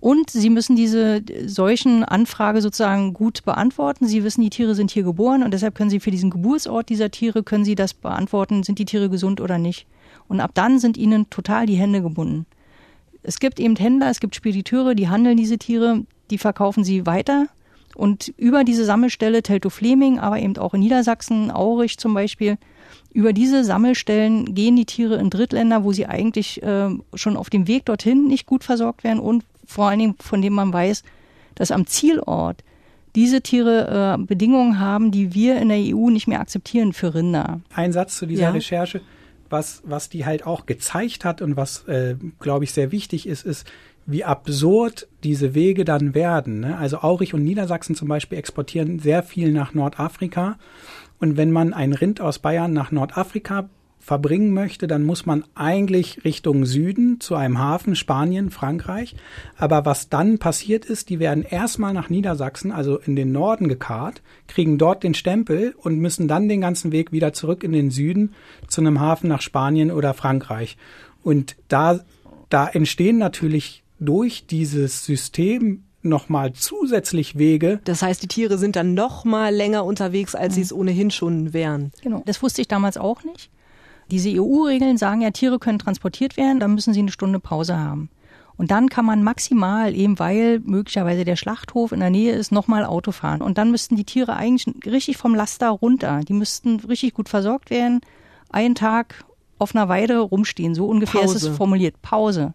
Und 0.00 0.30
sie 0.30 0.50
müssen 0.50 0.76
diese 0.76 1.22
solchen 1.46 2.04
Anfrage 2.04 2.62
sozusagen 2.62 3.14
gut 3.14 3.44
beantworten. 3.44 4.06
Sie 4.06 4.22
wissen, 4.22 4.42
die 4.42 4.50
Tiere 4.50 4.74
sind 4.74 4.92
hier 4.92 5.02
geboren 5.02 5.42
und 5.42 5.52
deshalb 5.52 5.74
können 5.74 5.90
sie 5.90 5.98
für 5.98 6.12
diesen 6.12 6.30
Geburtsort 6.30 6.88
dieser 6.88 7.10
Tiere, 7.10 7.42
können 7.42 7.64
sie 7.64 7.74
das 7.74 7.94
beantworten, 7.94 8.62
sind 8.62 8.78
die 8.78 8.84
Tiere 8.84 9.10
gesund 9.10 9.40
oder 9.40 9.58
nicht. 9.58 9.86
Und 10.28 10.40
ab 10.40 10.52
dann 10.54 10.78
sind 10.78 10.96
ihnen 10.96 11.30
total 11.30 11.66
die 11.66 11.74
Hände 11.74 12.00
gebunden. 12.00 12.46
Es 13.24 13.40
gibt 13.40 13.58
eben 13.58 13.74
Händler, 13.74 14.10
es 14.10 14.20
gibt 14.20 14.36
Spediteure, 14.36 14.94
die 14.94 15.08
handeln 15.08 15.36
diese 15.36 15.58
Tiere, 15.58 16.04
die 16.30 16.38
verkaufen 16.38 16.84
sie 16.84 17.04
weiter 17.04 17.48
und 17.98 18.32
über 18.36 18.62
diese 18.62 18.84
Sammelstelle 18.84 19.42
Teltow-Fleming, 19.42 20.18
aber 20.18 20.38
eben 20.38 20.56
auch 20.56 20.72
in 20.72 20.80
Niedersachsen, 20.80 21.50
Aurich 21.50 21.98
zum 21.98 22.14
Beispiel, 22.14 22.56
über 23.12 23.32
diese 23.32 23.64
Sammelstellen 23.64 24.54
gehen 24.54 24.76
die 24.76 24.86
Tiere 24.86 25.16
in 25.16 25.30
Drittländer, 25.30 25.82
wo 25.82 25.92
sie 25.92 26.06
eigentlich 26.06 26.62
äh, 26.62 26.90
schon 27.14 27.36
auf 27.36 27.50
dem 27.50 27.66
Weg 27.66 27.86
dorthin 27.86 28.28
nicht 28.28 28.46
gut 28.46 28.62
versorgt 28.62 29.02
werden 29.02 29.18
und 29.18 29.44
vor 29.66 29.88
allen 29.88 29.98
Dingen 29.98 30.14
von 30.20 30.40
dem 30.40 30.52
man 30.52 30.72
weiß, 30.72 31.02
dass 31.56 31.72
am 31.72 31.86
Zielort 31.86 32.62
diese 33.16 33.40
Tiere 33.40 34.16
äh, 34.16 34.22
Bedingungen 34.22 34.78
haben, 34.78 35.10
die 35.10 35.34
wir 35.34 35.56
in 35.56 35.68
der 35.68 35.78
EU 35.78 36.10
nicht 36.10 36.28
mehr 36.28 36.40
akzeptieren 36.40 36.92
für 36.92 37.14
Rinder. 37.14 37.60
Ein 37.74 37.92
Satz 37.92 38.16
zu 38.16 38.26
dieser 38.26 38.42
ja. 38.44 38.50
Recherche, 38.50 39.00
was, 39.50 39.82
was 39.84 40.08
die 40.08 40.24
halt 40.24 40.46
auch 40.46 40.66
gezeigt 40.66 41.24
hat 41.24 41.42
und 41.42 41.56
was, 41.56 41.88
äh, 41.88 42.14
glaube 42.38 42.64
ich, 42.64 42.72
sehr 42.72 42.92
wichtig 42.92 43.26
ist, 43.26 43.44
ist, 43.44 43.66
wie 44.08 44.24
absurd 44.24 45.06
diese 45.22 45.54
Wege 45.54 45.84
dann 45.84 46.14
werden. 46.14 46.60
Ne? 46.60 46.78
Also 46.78 47.02
Aurich 47.02 47.34
und 47.34 47.44
Niedersachsen 47.44 47.94
zum 47.94 48.08
Beispiel 48.08 48.38
exportieren 48.38 48.98
sehr 48.98 49.22
viel 49.22 49.52
nach 49.52 49.74
Nordafrika. 49.74 50.58
Und 51.20 51.36
wenn 51.36 51.52
man 51.52 51.74
ein 51.74 51.92
Rind 51.92 52.22
aus 52.22 52.38
Bayern 52.38 52.72
nach 52.72 52.90
Nordafrika 52.90 53.68
verbringen 53.98 54.54
möchte, 54.54 54.86
dann 54.86 55.02
muss 55.02 55.26
man 55.26 55.44
eigentlich 55.54 56.24
Richtung 56.24 56.64
Süden 56.64 57.20
zu 57.20 57.34
einem 57.34 57.58
Hafen, 57.58 57.94
Spanien, 57.96 58.50
Frankreich. 58.50 59.14
Aber 59.58 59.84
was 59.84 60.08
dann 60.08 60.38
passiert 60.38 60.86
ist, 60.86 61.10
die 61.10 61.18
werden 61.18 61.42
erstmal 61.42 61.92
nach 61.92 62.08
Niedersachsen, 62.08 62.72
also 62.72 62.96
in 62.96 63.14
den 63.14 63.32
Norden 63.32 63.68
gekarrt, 63.68 64.22
kriegen 64.46 64.78
dort 64.78 65.02
den 65.02 65.12
Stempel 65.12 65.74
und 65.76 65.98
müssen 65.98 66.28
dann 66.28 66.48
den 66.48 66.62
ganzen 66.62 66.92
Weg 66.92 67.12
wieder 67.12 67.34
zurück 67.34 67.62
in 67.62 67.72
den 67.72 67.90
Süden 67.90 68.32
zu 68.68 68.80
einem 68.80 69.00
Hafen 69.00 69.28
nach 69.28 69.42
Spanien 69.42 69.90
oder 69.90 70.14
Frankreich. 70.14 70.78
Und 71.22 71.56
da, 71.68 72.00
da 72.48 72.66
entstehen 72.66 73.18
natürlich 73.18 73.82
durch 74.00 74.46
dieses 74.46 75.04
System 75.04 75.84
nochmal 76.02 76.52
zusätzlich 76.52 77.38
Wege. 77.38 77.80
Das 77.84 78.02
heißt, 78.02 78.22
die 78.22 78.28
Tiere 78.28 78.58
sind 78.58 78.76
dann 78.76 78.94
nochmal 78.94 79.54
länger 79.54 79.84
unterwegs, 79.84 80.34
als 80.34 80.52
mhm. 80.52 80.54
sie 80.54 80.62
es 80.62 80.72
ohnehin 80.72 81.10
schon 81.10 81.52
wären. 81.52 81.92
Genau, 82.02 82.22
das 82.26 82.42
wusste 82.42 82.60
ich 82.60 82.68
damals 82.68 82.96
auch 82.96 83.24
nicht. 83.24 83.50
Diese 84.10 84.30
EU-Regeln 84.30 84.96
sagen 84.96 85.20
ja, 85.20 85.30
Tiere 85.30 85.58
können 85.58 85.78
transportiert 85.78 86.36
werden, 86.36 86.60
dann 86.60 86.74
müssen 86.74 86.94
sie 86.94 87.00
eine 87.00 87.12
Stunde 87.12 87.40
Pause 87.40 87.76
haben. 87.76 88.08
Und 88.56 88.72
dann 88.72 88.88
kann 88.88 89.04
man 89.04 89.22
maximal, 89.22 89.94
eben 89.94 90.18
weil 90.18 90.58
möglicherweise 90.64 91.24
der 91.24 91.36
Schlachthof 91.36 91.92
in 91.92 92.00
der 92.00 92.10
Nähe 92.10 92.34
ist, 92.34 92.50
nochmal 92.50 92.84
Auto 92.84 93.12
fahren. 93.12 93.40
Und 93.40 93.56
dann 93.56 93.70
müssten 93.70 93.94
die 93.94 94.04
Tiere 94.04 94.34
eigentlich 94.34 94.66
richtig 94.84 95.16
vom 95.16 95.34
Laster 95.34 95.70
runter. 95.70 96.22
Die 96.26 96.32
müssten 96.32 96.80
richtig 96.80 97.14
gut 97.14 97.28
versorgt 97.28 97.70
werden. 97.70 98.00
Einen 98.50 98.74
Tag 98.74 99.24
auf 99.58 99.76
einer 99.76 99.88
Weide 99.88 100.18
rumstehen. 100.18 100.74
So 100.74 100.86
ungefähr 100.86 101.20
Pause. 101.20 101.36
ist 101.36 101.42
es 101.44 101.56
formuliert. 101.56 102.02
Pause. 102.02 102.54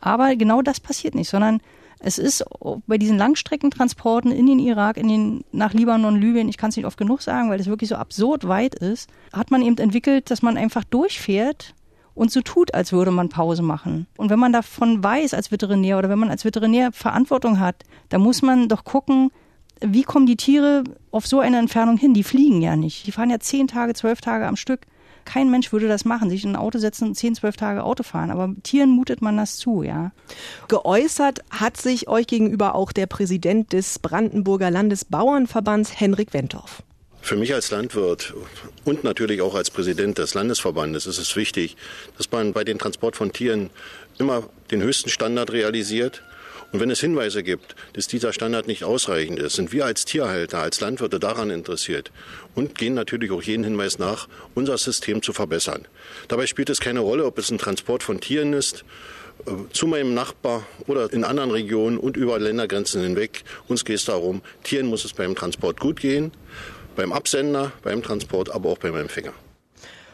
Aber 0.00 0.34
genau 0.36 0.62
das 0.62 0.80
passiert 0.80 1.14
nicht, 1.14 1.28
sondern 1.28 1.60
es 2.02 2.18
ist 2.18 2.42
bei 2.86 2.96
diesen 2.96 3.18
Langstreckentransporten 3.18 4.32
in 4.32 4.46
den 4.46 4.58
Irak, 4.58 4.96
in 4.96 5.08
den, 5.08 5.44
nach 5.52 5.74
Libanon, 5.74 6.18
Libyen, 6.18 6.48
ich 6.48 6.56
kann 6.56 6.70
es 6.70 6.76
nicht 6.76 6.86
oft 6.86 6.96
genug 6.96 7.20
sagen, 7.20 7.50
weil 7.50 7.60
es 7.60 7.66
wirklich 7.66 7.90
so 7.90 7.96
absurd 7.96 8.48
weit 8.48 8.74
ist, 8.74 9.10
hat 9.32 9.50
man 9.50 9.60
eben 9.60 9.76
entwickelt, 9.76 10.30
dass 10.30 10.40
man 10.40 10.56
einfach 10.56 10.84
durchfährt 10.84 11.74
und 12.14 12.32
so 12.32 12.40
tut, 12.40 12.74
als 12.74 12.92
würde 12.92 13.10
man 13.10 13.28
Pause 13.28 13.62
machen. 13.62 14.06
Und 14.16 14.30
wenn 14.30 14.38
man 14.38 14.52
davon 14.52 15.04
weiß 15.04 15.34
als 15.34 15.52
Veterinär 15.52 15.98
oder 15.98 16.08
wenn 16.08 16.18
man 16.18 16.30
als 16.30 16.44
Veterinär 16.44 16.90
Verantwortung 16.92 17.60
hat, 17.60 17.84
dann 18.08 18.22
muss 18.22 18.40
man 18.40 18.68
doch 18.68 18.84
gucken, 18.84 19.30
wie 19.82 20.02
kommen 20.02 20.26
die 20.26 20.36
Tiere 20.36 20.84
auf 21.10 21.26
so 21.26 21.40
eine 21.40 21.58
Entfernung 21.58 21.96
hin? 21.96 22.14
Die 22.14 22.24
fliegen 22.24 22.60
ja 22.60 22.76
nicht. 22.76 23.06
Die 23.06 23.12
fahren 23.12 23.30
ja 23.30 23.40
zehn 23.40 23.66
Tage, 23.66 23.94
zwölf 23.94 24.20
Tage 24.20 24.46
am 24.46 24.56
Stück. 24.56 24.86
Kein 25.24 25.50
Mensch 25.50 25.72
würde 25.72 25.88
das 25.88 26.04
machen, 26.04 26.30
sich 26.30 26.44
in 26.44 26.50
ein 26.50 26.56
Auto 26.56 26.78
setzen 26.78 27.08
und 27.08 27.14
10, 27.14 27.36
12 27.36 27.56
Tage 27.56 27.84
Auto 27.84 28.02
fahren. 28.02 28.30
Aber 28.30 28.54
Tieren 28.62 28.90
mutet 28.90 29.22
man 29.22 29.36
das 29.36 29.56
zu, 29.56 29.82
ja. 29.82 30.12
Geäußert 30.68 31.40
hat 31.50 31.76
sich 31.76 32.08
euch 32.08 32.26
gegenüber 32.26 32.74
auch 32.74 32.92
der 32.92 33.06
Präsident 33.06 33.72
des 33.72 33.98
Brandenburger 33.98 34.70
Landesbauernverbands, 34.70 36.00
Henrik 36.00 36.32
Wentorf. 36.32 36.82
Für 37.22 37.36
mich 37.36 37.52
als 37.52 37.70
Landwirt 37.70 38.34
und 38.84 39.04
natürlich 39.04 39.42
auch 39.42 39.54
als 39.54 39.70
Präsident 39.70 40.16
des 40.18 40.34
Landesverbandes 40.34 41.06
ist 41.06 41.18
es 41.18 41.36
wichtig, 41.36 41.76
dass 42.16 42.30
man 42.30 42.54
bei 42.54 42.64
dem 42.64 42.78
Transport 42.78 43.14
von 43.14 43.32
Tieren 43.32 43.68
immer 44.18 44.44
den 44.70 44.82
höchsten 44.82 45.10
Standard 45.10 45.52
realisiert 45.52 46.22
Und 46.72 46.78
wenn 46.78 46.90
es 46.90 47.00
Hinweise 47.00 47.42
gibt, 47.42 47.74
dass 47.94 48.06
dieser 48.06 48.32
Standard 48.32 48.66
nicht 48.68 48.84
ausreichend 48.84 49.38
ist, 49.40 49.56
sind 49.56 49.72
wir 49.72 49.84
als 49.84 50.04
Tierhalter, 50.04 50.60
als 50.60 50.80
Landwirte 50.80 51.18
daran 51.18 51.50
interessiert 51.50 52.12
und 52.54 52.76
gehen 52.78 52.94
natürlich 52.94 53.32
auch 53.32 53.42
jeden 53.42 53.64
Hinweis 53.64 53.98
nach, 53.98 54.28
unser 54.54 54.78
System 54.78 55.22
zu 55.22 55.32
verbessern. 55.32 55.86
Dabei 56.28 56.46
spielt 56.46 56.70
es 56.70 56.80
keine 56.80 57.00
Rolle, 57.00 57.24
ob 57.24 57.38
es 57.38 57.50
ein 57.50 57.58
Transport 57.58 58.02
von 58.02 58.20
Tieren 58.20 58.52
ist, 58.52 58.84
äh, 59.46 59.50
zu 59.72 59.88
meinem 59.88 60.14
Nachbar 60.14 60.64
oder 60.86 61.12
in 61.12 61.24
anderen 61.24 61.50
Regionen 61.50 61.98
und 61.98 62.16
über 62.16 62.38
Ländergrenzen 62.38 63.02
hinweg. 63.02 63.42
Uns 63.66 63.84
geht 63.84 63.96
es 63.96 64.04
darum, 64.04 64.42
Tieren 64.62 64.86
muss 64.86 65.04
es 65.04 65.12
beim 65.12 65.34
Transport 65.34 65.80
gut 65.80 65.98
gehen, 65.98 66.30
beim 66.94 67.12
Absender, 67.12 67.72
beim 67.82 68.02
Transport, 68.02 68.50
aber 68.50 68.68
auch 68.68 68.78
beim 68.78 68.94
Empfänger. 68.94 69.32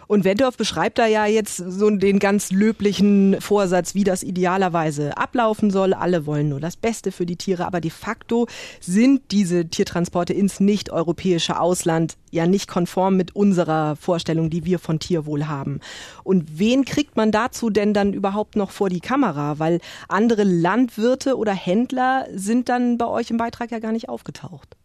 Und 0.07 0.25
Wendorf 0.25 0.57
beschreibt 0.57 0.99
da 0.99 1.07
ja 1.07 1.27
jetzt 1.27 1.57
so 1.57 1.91
den 1.91 2.19
ganz 2.19 2.53
löblichen 2.53 3.41
Vorsatz, 3.41 3.95
wie 3.95 4.05
das 4.05 4.23
idealerweise 4.23 5.17
ablaufen 5.17 5.71
soll. 5.71 5.95
Alle 5.95 6.27
wollen 6.27 6.49
nur 6.49 6.61
das 6.61 6.77
Beste 6.77 7.13
für 7.13 7.27
die 7.27 7.37
Tiere, 7.37 7.67
aber 7.67 7.81
de 7.81 7.91
facto 7.91 8.47
sind 8.81 9.23
diese 9.31 9.67
Tiertransporte 9.67 10.33
ins 10.33 10.61
nicht-europäische 10.61 11.59
Ausland 11.59 12.17
ja 12.31 12.47
nicht 12.47 12.69
konform 12.69 13.17
mit 13.17 13.35
unserer 13.35 13.97
Vorstellung, 13.97 14.51
die 14.51 14.65
wir 14.65 14.79
von 14.79 14.99
Tierwohl 14.99 15.47
haben. 15.47 15.81
Und 16.23 16.59
wen 16.59 16.85
kriegt 16.85 17.17
man 17.17 17.33
dazu 17.33 17.71
denn 17.71 17.95
dann 17.95 18.13
überhaupt 18.13 18.57
noch 18.57 18.71
vor 18.71 18.91
die 18.91 19.01
Kamera? 19.01 19.59
Weil 19.59 19.81
andere 20.09 20.45
Landwirte 20.45 21.37
oder 21.37 21.53
Händler 21.53 22.27
sind 22.33 22.69
dann 22.69 22.99
bei 22.99 23.07
euch 23.07 23.31
im 23.31 23.39
Beitrag 23.39 23.71
ja 23.71 23.79
gar 23.79 23.93
nicht 23.93 24.09
aufgetaucht. 24.09 24.77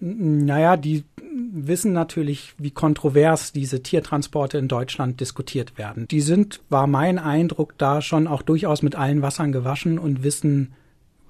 Naja, 0.00 0.76
die 0.76 1.04
wissen 1.52 1.92
natürlich, 1.92 2.54
wie 2.58 2.70
kontrovers 2.70 3.52
diese 3.52 3.82
Tiertransporte 3.82 4.58
in 4.58 4.68
Deutschland 4.68 5.20
diskutiert 5.20 5.78
werden. 5.78 6.06
Die 6.08 6.20
sind, 6.20 6.60
war 6.68 6.86
mein 6.86 7.18
Eindruck, 7.18 7.76
da 7.78 8.02
schon 8.02 8.26
auch 8.26 8.42
durchaus 8.42 8.82
mit 8.82 8.96
allen 8.96 9.22
Wassern 9.22 9.52
gewaschen 9.52 9.98
und 9.98 10.22
wissen, 10.22 10.72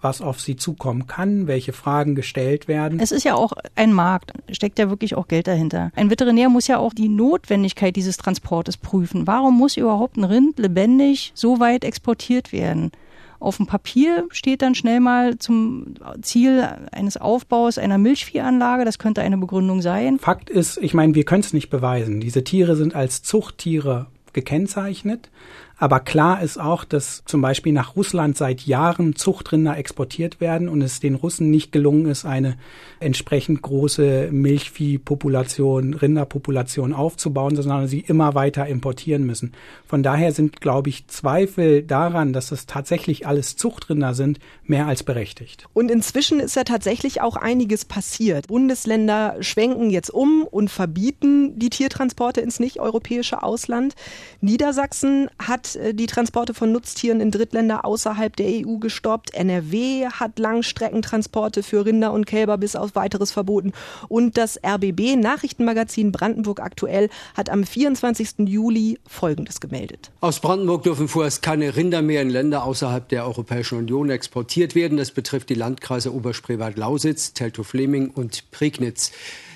was 0.01 0.21
auf 0.21 0.41
sie 0.41 0.57
zukommen 0.57 1.07
kann, 1.07 1.47
welche 1.47 1.73
Fragen 1.73 2.15
gestellt 2.15 2.69
werden. 2.69 3.01
Es 3.01 3.11
ist 3.11 3.25
ja 3.25 3.35
auch 3.35 3.53
ein 3.75 3.93
Markt, 3.93 4.33
steckt 4.51 4.79
ja 4.79 4.91
wirklich 4.91 5.17
auch 5.17 5.27
Geld 5.27 5.49
dahinter. 5.49 5.91
Ein 5.97 6.11
Veterinär 6.11 6.49
muss 6.49 6.69
ja 6.69 6.79
auch 6.79 6.93
die 6.93 7.09
Notwendigkeit 7.09 7.97
dieses 7.97 8.17
Transportes 8.17 8.77
prüfen. 8.77 9.27
Warum 9.27 9.59
muss 9.59 9.77
überhaupt 9.77 10.17
ein 10.17 10.25
Rind 10.25 10.59
lebendig 10.59 11.33
so 11.35 11.59
weit 11.59 11.85
exportiert 11.85 12.53
werden? 12.53 12.93
Auf 13.41 13.59
dem 13.59 13.67
Papier 13.67 14.27
steht 14.31 14.63
dann 14.63 14.75
schnell 14.75 15.01
mal 15.01 15.39
zum 15.39 15.95
Ziel 16.23 16.69
eines 16.91 17.17
Aufbaus 17.17 17.79
einer 17.79 17.99
Milchviehanlage. 17.99 18.85
Das 18.85 18.99
könnte 18.99 19.23
eine 19.23 19.39
Begründung 19.39 19.81
sein. 19.81 20.19
Fakt 20.19 20.51
ist, 20.51 20.79
ich 20.79 20.93
meine, 20.93 21.15
wir 21.15 21.25
können 21.25 21.43
es 21.43 21.53
nicht 21.53 21.71
beweisen. 21.71 22.21
Diese 22.21 22.43
Tiere 22.43 22.75
sind 22.75 22.97
als 22.97 23.23
Zuchttiere 23.23 24.07
gekennzeichnet. 24.33 25.31
Aber 25.79 26.01
klar 26.01 26.43
ist 26.43 26.59
auch, 26.59 26.85
dass 26.85 27.23
zum 27.25 27.41
Beispiel 27.41 27.73
nach 27.73 27.95
Russland 27.95 28.37
seit 28.37 28.63
Jahren 28.63 29.15
Zuchtrinder 29.15 29.77
exportiert 29.77 30.41
werden 30.41 30.69
und 30.69 30.83
es 30.83 30.99
den 30.99 31.15
Russen 31.15 31.51
nicht 31.51 31.71
gelungen 31.71 32.07
ist, 32.07 32.25
eine 32.25 32.57
entsprechend 32.99 33.63
große 33.63 34.31
Milchviehpopulation, 34.33 35.95
Rinderpopulation 35.95 36.93
aufzubauen, 36.93 37.55
sondern 37.55 37.87
sie 37.87 38.01
immer 38.01 38.35
weiter 38.35 38.67
importieren 38.67 39.25
müssen. 39.25 39.53
Von 39.87 40.03
daher 40.03 40.33
sind, 40.33 40.61
glaube 40.61 40.89
ich, 40.89 41.07
Zweifel 41.07 41.85
daran, 41.85 42.33
dass 42.33 42.51
es 42.51 42.67
tatsächlich 42.67 43.29
alles 43.29 43.55
Zuchtrinder 43.57 44.15
sind, 44.15 44.41
mehr 44.65 44.89
als 44.89 45.05
berechtigt. 45.05 45.69
Und 45.75 45.93
inzwischen 45.93 46.41
ist 46.41 46.57
ja 46.57 46.65
tatsächlich 46.65 47.21
auch 47.21 47.37
einiges 47.37 47.85
passiert. 47.85 48.49
Bundesländer 48.49 49.37
schwenken 49.41 49.91
jetzt 49.91 50.11
um 50.11 50.43
und 50.43 50.71
verbieten 50.71 51.57
die 51.59 51.71
Tiertransporte 51.71 52.41
ins 52.41 52.59
nicht-europäische 52.59 53.45
Ausland. 53.45 53.95
Niedersachsen 54.41 55.31
hat 55.39 55.68
äh, 55.77 55.95
die 55.95 56.07
Transporte 56.07 56.55
von 56.55 56.73
Nutztieren 56.73 57.21
in 57.21 57.31
Drittländer 57.31 57.85
außerhalb 57.85 58.35
der 58.37 58.67
EU 58.67 58.79
gestoppt. 58.79 59.35
NRW 59.35 60.07
hat 60.07 60.39
Langstreckentransporte 60.39 61.63
für 61.63 61.85
Rinder 61.85 62.13
und 62.13 62.27
Kälber 62.27 62.59
bis 62.59 62.77
auf 62.77 62.95
weiteres 62.95 63.31
verboten. 63.31 63.73
Und 64.09 64.37
das 64.37 64.59
RBB 64.65 65.17
Nachrichtenmagazin 65.17 66.13
Brandenburg 66.13 66.61
aktuell 66.61 67.09
hat 67.35 67.51
am 67.51 67.65
24. 67.65 68.47
Juli 68.47 68.99
Folgendes 69.07 69.61
gemeldet. 69.61 70.11
Aus 70.21 70.41
Brandenburg 70.41 70.83
dürfen 70.83 71.09
vorerst 71.09 71.43
keine 71.43 71.77
Rinder 71.77 72.03
mehr 72.03 72.23
in 72.23 72.31
Länder 72.31 72.65
außerhalb 72.65 73.09
der 73.09 73.25
Europäischen 73.25 73.79
Union 73.79 74.11
exportiert 74.11 74.75
werden. 74.75 74.99
Das 74.99 75.11
betrifft 75.11 75.49
die 75.51 75.55
Landkreise 75.55 76.13
Oberspreewald-Lausitz, 76.13 77.33
Teltow-Fleming 77.35 78.11
und 78.11 78.51
Prignitz. 78.51 79.13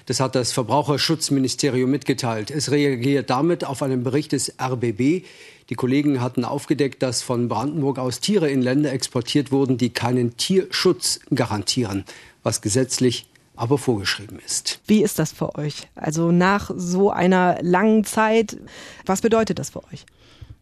Das 0.07 0.21
hat 0.21 0.35
das 0.35 0.53
Verbraucherschutzministerium 0.53 1.91
mitgeteilt. 1.91 2.51
Es 2.51 2.71
reagiert 2.71 3.31
damit 3.31 3.65
auf 3.65 3.83
einen 3.83 4.03
Bericht 4.03 4.33
des 4.33 4.55
RBB. 4.61 5.25
Die 5.73 5.77
Kollegen 5.77 6.21
hatten 6.21 6.45
aufgedeckt, 6.45 7.03
dass 7.03 7.23
von 7.23 7.49
Brandenburg 7.49 7.99
aus 7.99 8.21
Tiere 8.21 8.51
in 8.51 8.61
Länder 8.61 8.93
exportiert 8.93 9.51
wurden, 9.53 9.79
die 9.79 9.89
keinen 9.89 10.37
Tierschutz 10.37 11.21
garantieren, 11.35 12.05
was 12.43 12.61
gesetzlich 12.61 13.27
aber 13.57 13.79
vorgeschrieben 13.79 14.39
ist. 14.45 14.83
Wie 14.87 15.03
ist 15.03 15.19
das 15.19 15.33
für 15.33 15.55
euch? 15.55 15.89
Also 15.95 16.31
nach 16.31 16.71
so 16.77 17.11
einer 17.11 17.57
langen 17.63 18.05
Zeit, 18.05 18.59
was 19.07 19.23
bedeutet 19.23 19.59
das 19.59 19.71
für 19.71 19.83
euch? 19.85 20.05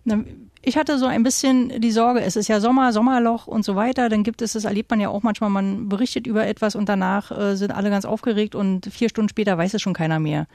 Na, 0.04 0.22
ich 0.62 0.76
hatte 0.76 0.98
so 0.98 1.06
ein 1.06 1.22
bisschen 1.22 1.80
die 1.80 1.90
Sorge, 1.90 2.20
es 2.20 2.36
ist 2.36 2.48
ja 2.48 2.60
Sommer, 2.60 2.92
Sommerloch 2.92 3.46
und 3.46 3.64
so 3.64 3.76
weiter. 3.76 4.10
Dann 4.10 4.22
gibt 4.22 4.42
es, 4.42 4.52
das 4.52 4.66
erlebt 4.66 4.90
man 4.90 5.00
ja 5.00 5.08
auch 5.08 5.22
manchmal, 5.22 5.48
man 5.48 5.88
berichtet 5.88 6.26
über 6.26 6.46
etwas 6.46 6.74
und 6.74 6.86
danach 6.86 7.30
äh, 7.30 7.56
sind 7.56 7.70
alle 7.70 7.88
ganz 7.88 8.04
aufgeregt 8.04 8.54
und 8.54 8.84
vier 8.92 9.08
Stunden 9.08 9.30
später 9.30 9.56
weiß 9.56 9.72
es 9.72 9.80
schon 9.80 9.94
keiner 9.94 10.18
mehr. 10.18 10.46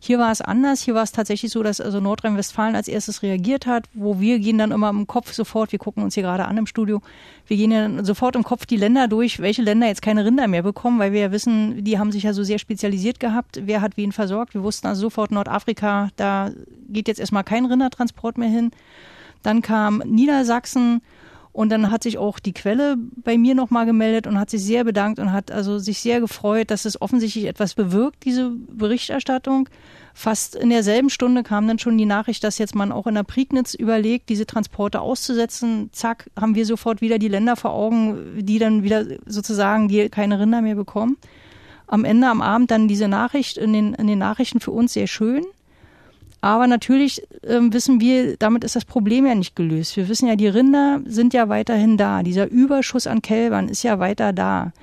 Hier 0.00 0.18
war 0.18 0.30
es 0.30 0.42
anders. 0.42 0.82
Hier 0.82 0.94
war 0.94 1.02
es 1.02 1.12
tatsächlich 1.12 1.50
so, 1.50 1.62
dass 1.62 1.80
also 1.80 1.98
Nordrhein-Westfalen 1.98 2.76
als 2.76 2.88
erstes 2.88 3.22
reagiert 3.22 3.64
hat, 3.64 3.86
wo 3.94 4.20
wir 4.20 4.38
gehen 4.38 4.58
dann 4.58 4.70
immer 4.70 4.90
im 4.90 5.06
Kopf 5.06 5.32
sofort, 5.32 5.72
wir 5.72 5.78
gucken 5.78 6.02
uns 6.02 6.12
hier 6.12 6.24
gerade 6.24 6.44
an 6.44 6.58
im 6.58 6.66
Studio, 6.66 7.00
wir 7.46 7.56
gehen 7.56 7.70
dann 7.70 8.04
sofort 8.04 8.36
im 8.36 8.42
Kopf 8.42 8.66
die 8.66 8.76
Länder 8.76 9.08
durch, 9.08 9.40
welche 9.40 9.62
Länder 9.62 9.86
jetzt 9.86 10.02
keine 10.02 10.26
Rinder 10.26 10.46
mehr 10.46 10.62
bekommen, 10.62 10.98
weil 10.98 11.12
wir 11.12 11.20
ja 11.20 11.32
wissen, 11.32 11.84
die 11.84 11.98
haben 11.98 12.12
sich 12.12 12.24
ja 12.24 12.34
so 12.34 12.42
sehr 12.42 12.58
spezialisiert 12.58 13.18
gehabt. 13.18 13.62
Wer 13.64 13.80
hat 13.80 13.96
wen 13.96 14.12
versorgt? 14.12 14.52
Wir 14.52 14.62
wussten 14.62 14.88
also 14.88 15.00
sofort 15.00 15.30
Nordafrika, 15.30 16.10
da 16.16 16.50
geht 16.90 17.08
jetzt 17.08 17.20
erstmal 17.20 17.44
kein 17.44 17.64
Rindertransport 17.64 18.36
mehr 18.36 18.50
hin. 18.50 18.70
Dann 19.44 19.62
kam 19.62 20.02
Niedersachsen 20.04 21.00
und 21.54 21.70
dann 21.70 21.92
hat 21.92 22.02
sich 22.02 22.18
auch 22.18 22.40
die 22.40 22.52
Quelle 22.52 22.96
bei 22.98 23.38
mir 23.38 23.54
nochmal 23.54 23.86
gemeldet 23.86 24.26
und 24.26 24.40
hat 24.40 24.50
sich 24.50 24.64
sehr 24.64 24.82
bedankt 24.82 25.20
und 25.20 25.32
hat 25.32 25.52
also 25.52 25.78
sich 25.78 26.00
sehr 26.00 26.18
gefreut, 26.18 26.72
dass 26.72 26.84
es 26.84 27.00
offensichtlich 27.00 27.44
etwas 27.44 27.74
bewirkt, 27.74 28.24
diese 28.24 28.50
Berichterstattung. 28.50 29.68
Fast 30.14 30.56
in 30.56 30.70
derselben 30.70 31.10
Stunde 31.10 31.44
kam 31.44 31.68
dann 31.68 31.78
schon 31.78 31.96
die 31.96 32.06
Nachricht, 32.06 32.42
dass 32.42 32.58
jetzt 32.58 32.74
man 32.74 32.90
auch 32.90 33.06
in 33.06 33.14
der 33.14 33.22
Prignitz 33.22 33.74
überlegt, 33.74 34.30
diese 34.30 34.46
Transporte 34.46 35.00
auszusetzen. 35.00 35.90
Zack, 35.92 36.28
haben 36.36 36.56
wir 36.56 36.66
sofort 36.66 37.00
wieder 37.00 37.20
die 37.20 37.28
Länder 37.28 37.54
vor 37.54 37.72
Augen, 37.72 38.44
die 38.44 38.58
dann 38.58 38.82
wieder 38.82 39.04
sozusagen 39.24 39.86
die 39.86 40.08
keine 40.08 40.40
Rinder 40.40 40.60
mehr 40.60 40.74
bekommen. 40.74 41.18
Am 41.86 42.04
Ende 42.04 42.28
am 42.28 42.42
Abend 42.42 42.72
dann 42.72 42.88
diese 42.88 43.06
Nachricht 43.06 43.58
in 43.58 43.72
den, 43.72 43.94
in 43.94 44.08
den 44.08 44.18
Nachrichten 44.18 44.58
für 44.58 44.72
uns 44.72 44.94
sehr 44.94 45.06
schön. 45.06 45.44
Aber 46.44 46.66
natürlich 46.66 47.22
ähm, 47.48 47.72
wissen 47.72 48.02
wir, 48.02 48.36
damit 48.36 48.64
ist 48.64 48.76
das 48.76 48.84
Problem 48.84 49.24
ja 49.24 49.34
nicht 49.34 49.56
gelöst. 49.56 49.96
Wir 49.96 50.10
wissen 50.10 50.28
ja, 50.28 50.36
die 50.36 50.46
Rinder 50.46 51.00
sind 51.06 51.32
ja 51.32 51.48
weiterhin 51.48 51.96
da. 51.96 52.22
Dieser 52.22 52.50
Überschuss 52.50 53.06
an 53.06 53.22
Kälbern 53.22 53.70
ist 53.70 53.82
ja 53.82 53.98
weiter 53.98 54.34
da. 54.34 54.74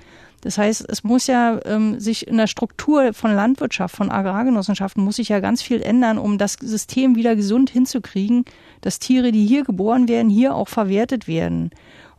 Das 0.42 0.58
heißt, 0.58 0.90
es 0.90 1.04
muss 1.04 1.28
ja 1.28 1.60
ähm, 1.66 2.00
sich 2.00 2.28
in 2.28 2.38
der 2.38 2.48
Struktur 2.48 3.14
von 3.14 3.36
Landwirtschaft, 3.36 3.96
von 3.96 4.10
Agrargenossenschaften, 4.10 5.04
muss 5.04 5.18
sich 5.18 5.30
ja 5.30 5.40
ganz 5.40 5.62
viel 5.62 5.84
ändern, 5.84 6.18
um 6.18 6.40
das 6.40 6.54
System 6.54 7.16
wieder 7.16 7.36
gesund 7.36 7.70
hinzukriegen, 7.70 8.44
dass 8.82 8.98
Tiere, 8.98 9.32
die 9.32 9.46
hier 9.46 9.64
geboren 9.64 10.08
werden, 10.08 10.32
hier 10.32 10.56
auch 10.56 10.68
verwertet 10.68 11.28
werden. 11.28 11.70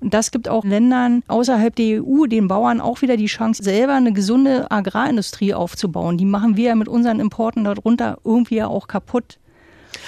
Und 0.02 0.14
das 0.14 0.32
gibt 0.32 0.48
auch 0.48 0.64
Ländern 0.64 1.22
außerhalb 1.28 1.76
der 1.76 2.02
EU, 2.02 2.26
den 2.26 2.48
Bauern 2.48 2.80
auch 2.80 3.02
wieder 3.02 3.16
die 3.16 3.26
Chance, 3.26 3.62
selber 3.62 3.94
eine 3.94 4.12
gesunde 4.12 4.68
Agrarindustrie 4.68 5.54
aufzubauen. 5.54 6.18
Die 6.18 6.24
machen 6.24 6.56
wir 6.56 6.70
ja 6.70 6.74
mit 6.74 6.88
unseren 6.88 7.20
Importen 7.20 7.62
darunter 7.62 8.18
irgendwie 8.24 8.56
ja 8.56 8.66
auch 8.66 8.88
kaputt. 8.88 9.38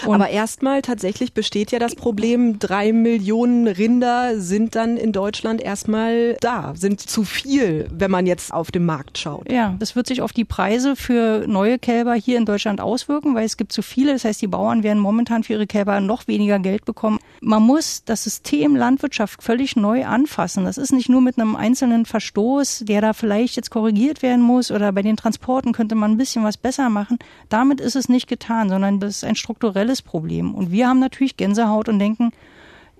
Und 0.07 0.14
Aber 0.14 0.28
erstmal 0.28 0.83
tatsächlich 0.83 1.33
besteht 1.33 1.70
ja 1.72 1.78
das 1.78 1.94
Problem, 1.94 2.59
drei 2.59 2.92
Millionen 2.92 3.66
Rinder 3.66 4.40
sind 4.40 4.74
dann 4.74 4.96
in 4.96 5.12
Deutschland 5.12 5.61
erstmal 5.61 6.37
da, 6.40 6.74
sind 6.76 7.00
zu 7.00 7.24
viel, 7.24 7.88
wenn 7.92 8.11
man 8.11 8.26
jetzt 8.26 8.52
auf 8.52 8.70
den 8.70 8.85
Markt 8.85 9.18
schaut. 9.18 9.50
Ja, 9.50 9.76
das 9.78 9.96
wird 9.96 10.07
sich 10.07 10.22
auf 10.22 10.33
die 10.33 10.44
Preise 10.44 10.96
für 10.96 11.46
neue 11.46 11.78
Kälber 11.78 12.14
hier 12.14 12.38
in 12.38 12.44
Deutschland 12.44 12.80
auswirken, 12.80 13.35
weil 13.35 13.44
es 13.44 13.57
gibt 13.57 13.72
zu 13.72 13.83
viele. 13.83 14.12
Das 14.12 14.24
heißt, 14.24 14.42
die 14.42 14.46
Bauern 14.46 14.83
werden 14.83 14.98
momentan 14.98 15.42
für 15.44 15.54
ihre 15.54 15.66
Kälber 15.66 16.00
noch 16.00 16.26
weniger 16.26 16.59
Geld 16.59 16.85
bekommen. 16.85 17.18
Man 17.40 17.62
muss 17.62 18.04
das 18.04 18.24
System 18.24 18.76
Landwirtschaft 18.76 19.42
völlig 19.42 19.76
neu 19.76 20.04
anfassen. 20.04 20.64
Das 20.64 20.78
ist 20.78 20.92
nicht 20.92 21.09
nur 21.09 21.20
mit 21.20 21.38
einem 21.38 21.57
einzelnen 21.57 22.07
Verstoß, 22.07 22.85
der 22.85 23.00
da 23.00 23.12
vielleicht 23.12 23.57
jetzt 23.57 23.70
korrigiert 23.70 24.22
werden 24.22 24.42
muss 24.42 24.70
oder 24.70 24.92
bei 24.92 25.02
den 25.02 25.16
Transporten 25.16 25.72
könnte 25.72 25.94
man 25.94 26.12
ein 26.12 26.16
bisschen 26.16 26.44
was 26.44 26.57
besser 26.57 26.90
machen. 26.90 27.18
Damit 27.48 27.80
ist 27.80 27.96
es 27.96 28.09
nicht 28.09 28.28
getan, 28.28 28.68
sondern 28.68 29.00
das 29.00 29.16
ist 29.16 29.24
ein 29.24 29.37
strukturelles 29.37 29.84
strukturelles 29.85 30.03
Problem. 30.03 30.55
Und 30.55 30.70
wir 30.70 30.88
haben 30.88 31.01
natürlich 31.01 31.37
Gänsehaut 31.37 31.88
und 31.88 31.99
denken, 31.99 32.33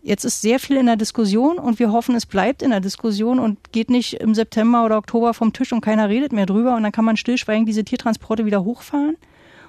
jetzt 0.03 0.25
ist 0.25 0.43
sehr 0.43 0.59
viel 0.59 0.77
in 0.77 0.87
der 0.87 0.97
Diskussion 0.97 1.59
und 1.59 1.79
wir 1.79 1.93
hoffen, 1.93 2.15
es 2.15 2.27
bleibt 2.27 2.63
in 2.63 2.71
der 2.71 2.81
Diskussion 2.81 3.39
und 3.39 3.73
geht 3.73 3.91
nicht 3.91 4.15
im 4.15 4.35
September 4.35 4.85
oder 4.85 4.99
Oktober 4.99 5.35
vom 5.35 5.53
Tisch 5.53 5.73
und 5.73 5.81
keiner 5.81 6.09
redet 6.09 6.33
mehr 6.33 6.47
drüber 6.47 6.77
und 6.77 6.83
dann 6.83 6.93
kann 6.93 7.05
man 7.05 7.17
stillschweigend 7.17 7.69
diese 7.69 7.85
Tiertransporte 7.85 8.45
wieder 8.45 8.65
hochfahren. 8.65 9.17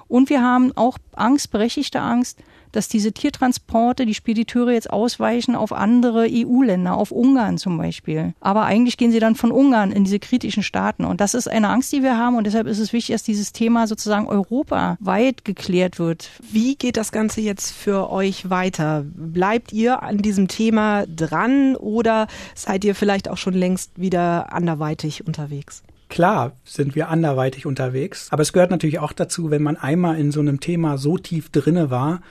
Und 0.08 0.30
wir 0.30 0.42
haben 0.42 0.72
auch 0.76 0.98
Angst, 1.14 1.52
berechtigte 1.52 2.02
Angst, 2.02 2.40
dass 2.76 2.88
diese 2.88 3.12
Tiertransporte, 3.12 4.06
die 4.06 4.14
Spediteure 4.14 4.72
jetzt 4.72 4.90
ausweichen 4.90 5.56
auf 5.56 5.72
andere 5.72 6.28
EU-Länder, 6.30 6.96
auf 6.96 7.12
Ungarn 7.12 7.58
zum 7.58 7.78
Beispiel. 7.78 8.34
Aber 8.42 8.64
eigentlich 8.66 8.98
gehen 8.98 9.12
sie 9.12 9.20
dann 9.20 9.36
von 9.36 9.52
Ungarn 9.52 9.92
in 9.92 10.04
diese 10.04 10.20
kritischen 10.20 10.64
Staaten. 10.64 11.06
Und 11.06 11.22
das 11.22 11.34
ist 11.34 11.48
eine 11.48 11.70
Angst, 11.70 11.92
die 11.94 12.04
wir 12.04 12.18
haben. 12.18 12.36
Und 12.36 12.46
deshalb 12.46 12.68
ist 12.68 12.80
es 12.80 12.94
wichtig, 12.94 13.14
dass 13.14 13.24
dieses 13.24 13.54
Thema 13.54 13.88
sozusagen 13.88 14.28
europaweit 14.28 15.46
geklärt 15.46 16.00
wird. 16.00 16.30
Wie 16.52 16.76
geht 16.76 16.98
das 16.98 17.12
Ganze 17.12 17.42
jetzt 17.42 17.72
für 17.72 18.12
euch 18.12 18.50
weiter? 18.50 19.06
Bleibt 19.06 19.72
ihr 19.72 20.04
an 20.04 20.18
diesem 20.18 20.48
Thema 20.48 21.06
dran 21.08 21.76
oder 21.76 22.28
seid 22.54 22.84
ihr 22.84 22.96
vielleicht 22.96 23.30
auch 23.30 23.38
schon 23.38 23.54
längst 23.54 23.92
wieder 23.96 24.52
anderweitig 24.52 25.26
unterwegs? 25.26 25.84
Klar 26.10 26.54
sind 26.64 26.96
wir 26.96 27.10
anderweitig 27.10 27.66
unterwegs, 27.66 28.28
aber 28.32 28.44
es 28.44 28.54
gehört 28.54 28.72
natürlich 28.72 29.00
auch 29.00 29.14
dazu, 29.14 29.50
wenn 29.50 29.64
man 29.64 29.76
einmal 29.76 30.20
in 30.20 30.32
so 30.32 30.40
einem 30.40 30.60
Thema 30.60 30.98
so 30.98 31.18
tief 31.18 31.50
drinne 31.50 31.90
war, 31.90 32.22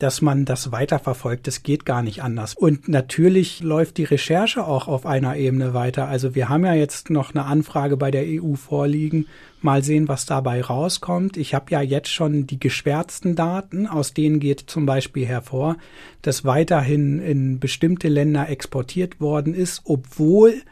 dass 0.00 0.22
man 0.22 0.46
das 0.46 0.72
weiterverfolgt. 0.72 1.46
Das 1.46 1.62
geht 1.62 1.84
gar 1.84 2.02
nicht 2.02 2.22
anders. 2.22 2.54
Und 2.54 2.88
natürlich 2.88 3.60
läuft 3.60 3.98
die 3.98 4.04
Recherche 4.04 4.66
auch 4.66 4.88
auf 4.88 5.04
einer 5.06 5.36
Ebene 5.36 5.74
weiter. 5.74 6.08
Also 6.08 6.34
wir 6.34 6.48
haben 6.48 6.64
ja 6.64 6.74
jetzt 6.74 7.10
noch 7.10 7.34
eine 7.34 7.44
Anfrage 7.44 7.96
bei 7.96 8.10
der 8.10 8.24
EU 8.26 8.54
vorliegen. 8.54 9.26
Mal 9.60 9.84
sehen, 9.84 10.08
was 10.08 10.24
dabei 10.24 10.62
rauskommt. 10.62 11.36
Ich 11.36 11.52
habe 11.54 11.66
ja 11.70 11.82
jetzt 11.82 12.08
schon 12.08 12.46
die 12.46 12.58
geschwärzten 12.58 13.36
Daten, 13.36 13.86
aus 13.86 14.14
denen 14.14 14.40
geht 14.40 14.60
zum 14.60 14.86
Beispiel 14.86 15.26
hervor, 15.26 15.76
dass 16.22 16.46
weiterhin 16.46 17.20
in 17.20 17.60
bestimmte 17.60 18.08
Länder 18.08 18.48
exportiert 18.48 19.20
worden 19.20 19.52
ist, 19.52 19.82
obwohl 19.84 20.62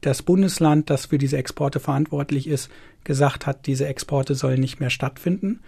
das 0.00 0.22
Bundesland, 0.22 0.90
das 0.90 1.06
für 1.06 1.18
diese 1.18 1.36
Exporte 1.36 1.80
verantwortlich 1.80 2.46
ist, 2.46 2.70
gesagt 3.04 3.46
hat, 3.46 3.66
diese 3.66 3.86
Exporte 3.86 4.34
sollen 4.34 4.60
nicht 4.60 4.80
mehr 4.80 4.90
stattfinden. 4.90 5.60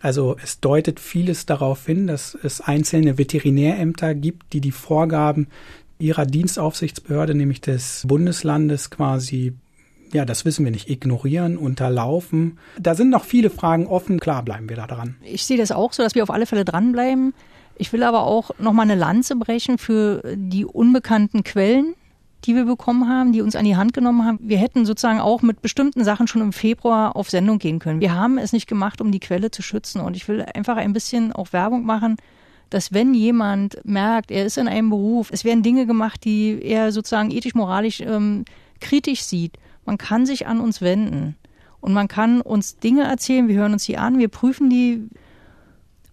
Also 0.00 0.36
es 0.42 0.60
deutet 0.60 0.98
vieles 0.98 1.46
darauf 1.46 1.86
hin, 1.86 2.06
dass 2.06 2.36
es 2.42 2.60
einzelne 2.60 3.18
Veterinärämter 3.18 4.14
gibt, 4.14 4.52
die 4.52 4.60
die 4.60 4.72
Vorgaben 4.72 5.48
ihrer 5.98 6.24
Dienstaufsichtsbehörde, 6.24 7.34
nämlich 7.34 7.60
des 7.60 8.04
Bundeslandes 8.06 8.90
quasi 8.90 9.52
ja, 10.12 10.24
das 10.24 10.44
wissen 10.44 10.64
wir 10.64 10.72
nicht, 10.72 10.90
ignorieren, 10.90 11.56
unterlaufen. 11.56 12.58
Da 12.80 12.96
sind 12.96 13.10
noch 13.10 13.24
viele 13.24 13.48
Fragen 13.48 13.86
offen. 13.86 14.18
Klar 14.18 14.42
bleiben 14.42 14.68
wir 14.68 14.74
da 14.74 14.88
dran. 14.88 15.14
Ich 15.22 15.44
sehe 15.44 15.56
das 15.56 15.70
auch 15.70 15.92
so, 15.92 16.02
dass 16.02 16.16
wir 16.16 16.24
auf 16.24 16.30
alle 16.30 16.46
Fälle 16.46 16.64
dranbleiben. 16.64 17.32
Ich 17.76 17.92
will 17.92 18.02
aber 18.02 18.24
auch 18.24 18.50
nochmal 18.58 18.84
eine 18.84 18.96
Lanze 18.96 19.36
brechen 19.36 19.78
für 19.78 20.22
die 20.34 20.64
unbekannten 20.64 21.44
Quellen 21.44 21.94
die 22.44 22.54
wir 22.54 22.64
bekommen 22.64 23.08
haben, 23.08 23.32
die 23.32 23.42
uns 23.42 23.56
an 23.56 23.64
die 23.64 23.76
Hand 23.76 23.92
genommen 23.92 24.24
haben. 24.24 24.38
Wir 24.42 24.58
hätten 24.58 24.86
sozusagen 24.86 25.20
auch 25.20 25.42
mit 25.42 25.62
bestimmten 25.62 26.04
Sachen 26.04 26.26
schon 26.26 26.42
im 26.42 26.52
Februar 26.52 27.16
auf 27.16 27.30
Sendung 27.30 27.58
gehen 27.58 27.78
können. 27.78 28.00
Wir 28.00 28.14
haben 28.14 28.38
es 28.38 28.52
nicht 28.52 28.66
gemacht, 28.66 29.00
um 29.00 29.12
die 29.12 29.20
Quelle 29.20 29.50
zu 29.50 29.62
schützen. 29.62 30.00
Und 30.00 30.16
ich 30.16 30.26
will 30.28 30.42
einfach 30.42 30.76
ein 30.76 30.92
bisschen 30.92 31.32
auch 31.32 31.52
Werbung 31.52 31.84
machen, 31.84 32.16
dass 32.70 32.92
wenn 32.92 33.14
jemand 33.14 33.84
merkt, 33.84 34.30
er 34.30 34.46
ist 34.46 34.56
in 34.56 34.68
einem 34.68 34.90
Beruf, 34.90 35.30
es 35.32 35.44
werden 35.44 35.62
Dinge 35.62 35.86
gemacht, 35.86 36.24
die 36.24 36.60
er 36.62 36.92
sozusagen 36.92 37.30
ethisch-moralisch 37.30 38.00
ähm, 38.00 38.44
kritisch 38.80 39.22
sieht, 39.22 39.58
man 39.84 39.98
kann 39.98 40.24
sich 40.24 40.46
an 40.46 40.60
uns 40.60 40.80
wenden. 40.80 41.36
Und 41.80 41.92
man 41.92 42.08
kann 42.08 42.40
uns 42.40 42.78
Dinge 42.78 43.04
erzählen, 43.04 43.48
wir 43.48 43.56
hören 43.56 43.72
uns 43.72 43.84
die 43.84 43.98
an, 43.98 44.18
wir 44.18 44.28
prüfen 44.28 44.70
die, 44.70 45.08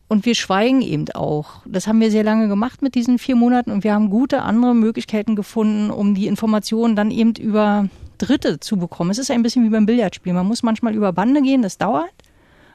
und 0.07 0.25
wir 0.25 0.35
schweigen 0.35 0.81
eben 0.81 1.09
auch. 1.13 1.61
Das 1.65 1.87
haben 1.87 1.99
wir 1.99 2.11
sehr 2.11 2.23
lange 2.23 2.47
gemacht 2.47 2.81
mit 2.81 2.95
diesen 2.95 3.19
vier 3.19 3.35
Monaten 3.35 3.71
und 3.71 3.83
wir 3.83 3.93
haben 3.93 4.09
gute 4.09 4.41
andere 4.41 4.73
Möglichkeiten 4.73 5.35
gefunden, 5.35 5.91
um 5.91 6.15
die 6.15 6.27
Informationen 6.27 6.95
dann 6.95 7.11
eben 7.11 7.33
über 7.35 7.89
Dritte 8.17 8.59
zu 8.59 8.77
bekommen. 8.77 9.11
Es 9.11 9.17
ist 9.17 9.31
ein 9.31 9.43
bisschen 9.43 9.63
wie 9.65 9.69
beim 9.69 9.85
Billardspiel. 9.85 10.33
Man 10.33 10.47
muss 10.47 10.63
manchmal 10.63 10.95
über 10.95 11.11
Bande 11.13 11.41
gehen, 11.41 11.61
das 11.61 11.77
dauert. 11.77 12.09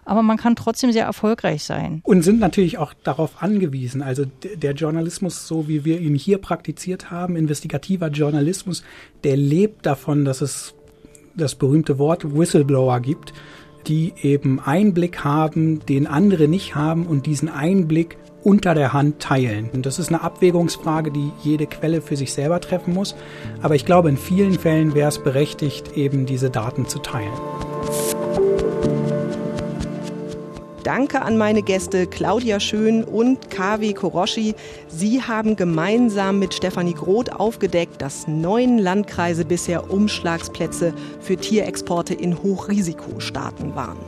Aber 0.04 0.22
man 0.22 0.36
kann 0.36 0.56
trotzdem 0.56 0.90
sehr 0.90 1.04
erfolgreich 1.04 1.62
sein. 1.62 2.00
Und 2.02 2.22
sind 2.22 2.40
natürlich 2.40 2.76
auch 2.76 2.92
darauf 2.92 3.40
angewiesen. 3.40 4.02
Also 4.02 4.24
der 4.42 4.72
Journalismus, 4.72 5.46
so 5.46 5.68
wie 5.68 5.84
wir 5.84 6.00
ihn 6.00 6.16
hier 6.16 6.38
praktiziert 6.38 7.12
haben, 7.12 7.36
investigativer 7.36 8.08
Journalismus, 8.08 8.82
der 9.22 9.36
lebt 9.36 9.86
davon, 9.86 10.24
dass 10.24 10.40
es 10.40 10.74
das 11.36 11.54
berühmte 11.54 11.98
Wort 11.98 12.36
Whistleblower 12.36 13.00
gibt 13.00 13.32
die 13.86 14.12
eben 14.22 14.60
Einblick 14.60 15.24
haben, 15.24 15.80
den 15.86 16.06
andere 16.06 16.48
nicht 16.48 16.74
haben 16.74 17.06
und 17.06 17.26
diesen 17.26 17.48
Einblick 17.48 18.16
unter 18.42 18.74
der 18.74 18.92
Hand 18.92 19.20
teilen. 19.20 19.70
Und 19.72 19.86
das 19.86 19.98
ist 19.98 20.08
eine 20.08 20.22
Abwägungsfrage, 20.22 21.10
die 21.10 21.30
jede 21.42 21.66
Quelle 21.66 22.00
für 22.00 22.16
sich 22.16 22.32
selber 22.32 22.60
treffen 22.60 22.94
muss. 22.94 23.14
Aber 23.62 23.74
ich 23.74 23.84
glaube, 23.84 24.08
in 24.08 24.16
vielen 24.16 24.58
Fällen 24.58 24.94
wäre 24.94 25.08
es 25.08 25.18
berechtigt, 25.18 25.96
eben 25.96 26.26
diese 26.26 26.50
Daten 26.50 26.86
zu 26.86 26.98
teilen. 26.98 27.32
Danke 30.84 31.22
an 31.22 31.36
meine 31.38 31.62
Gäste 31.62 32.08
Claudia 32.08 32.58
Schön 32.58 33.04
und 33.04 33.50
KW 33.50 33.92
Koroschi. 33.92 34.56
Sie 34.88 35.22
haben 35.22 35.54
gemeinsam 35.54 36.40
mit 36.40 36.54
Stefanie 36.54 36.94
Groth 36.94 37.32
aufgedeckt, 37.32 38.02
dass 38.02 38.26
neun 38.26 38.78
Landkreise 38.78 39.44
bisher 39.44 39.92
Umschlagsplätze 39.92 40.92
für 41.20 41.36
Tierexporte 41.36 42.14
in 42.14 42.42
Hochrisikostaaten 42.42 43.76
waren. 43.76 43.98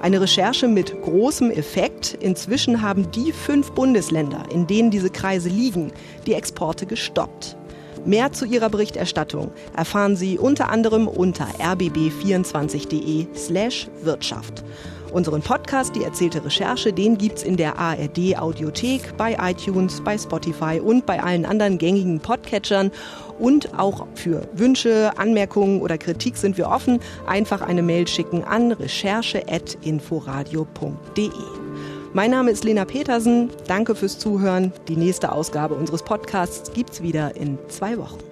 Eine 0.00 0.22
Recherche 0.22 0.68
mit 0.68 1.02
großem 1.02 1.50
Effekt. 1.50 2.16
Inzwischen 2.18 2.80
haben 2.80 3.10
die 3.10 3.32
fünf 3.32 3.72
Bundesländer, 3.72 4.44
in 4.50 4.66
denen 4.66 4.90
diese 4.90 5.10
Kreise 5.10 5.50
liegen, 5.50 5.92
die 6.26 6.32
Exporte 6.32 6.86
gestoppt. 6.86 7.58
Mehr 8.06 8.32
zu 8.32 8.46
ihrer 8.46 8.70
Berichterstattung 8.70 9.52
erfahren 9.76 10.16
Sie 10.16 10.38
unter 10.38 10.70
anderem 10.70 11.08
unter 11.08 11.46
rbb24.de 11.60 13.26
slash 13.36 13.88
Wirtschaft. 14.02 14.64
Unseren 15.12 15.42
Podcast, 15.42 15.94
die 15.94 16.02
erzählte 16.04 16.42
Recherche, 16.44 16.92
den 16.92 17.18
gibt's 17.18 17.42
in 17.42 17.58
der 17.58 17.78
ARD 17.78 18.38
Audiothek, 18.38 19.16
bei 19.18 19.36
iTunes, 19.40 20.00
bei 20.00 20.16
Spotify 20.16 20.80
und 20.82 21.04
bei 21.04 21.22
allen 21.22 21.44
anderen 21.44 21.76
gängigen 21.78 22.20
Podcatchern. 22.20 22.90
Und 23.38 23.78
auch 23.78 24.06
für 24.14 24.48
Wünsche, 24.54 25.12
Anmerkungen 25.16 25.82
oder 25.82 25.98
Kritik 25.98 26.38
sind 26.38 26.56
wir 26.56 26.68
offen. 26.68 27.00
Einfach 27.26 27.60
eine 27.60 27.82
Mail 27.82 28.08
schicken 28.08 28.42
an 28.42 28.72
recherche.inforadio.de. 28.72 31.30
Mein 32.14 32.30
Name 32.30 32.50
ist 32.50 32.64
Lena 32.64 32.86
Petersen. 32.86 33.50
Danke 33.66 33.94
fürs 33.94 34.18
Zuhören. 34.18 34.72
Die 34.88 34.96
nächste 34.96 35.32
Ausgabe 35.32 35.74
unseres 35.74 36.02
Podcasts 36.02 36.72
gibt's 36.72 37.02
wieder 37.02 37.36
in 37.36 37.58
zwei 37.68 37.98
Wochen. 37.98 38.31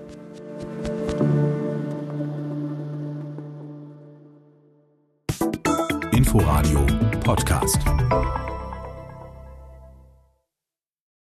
Inforadio 6.31 6.87
Podcast. 7.25 7.83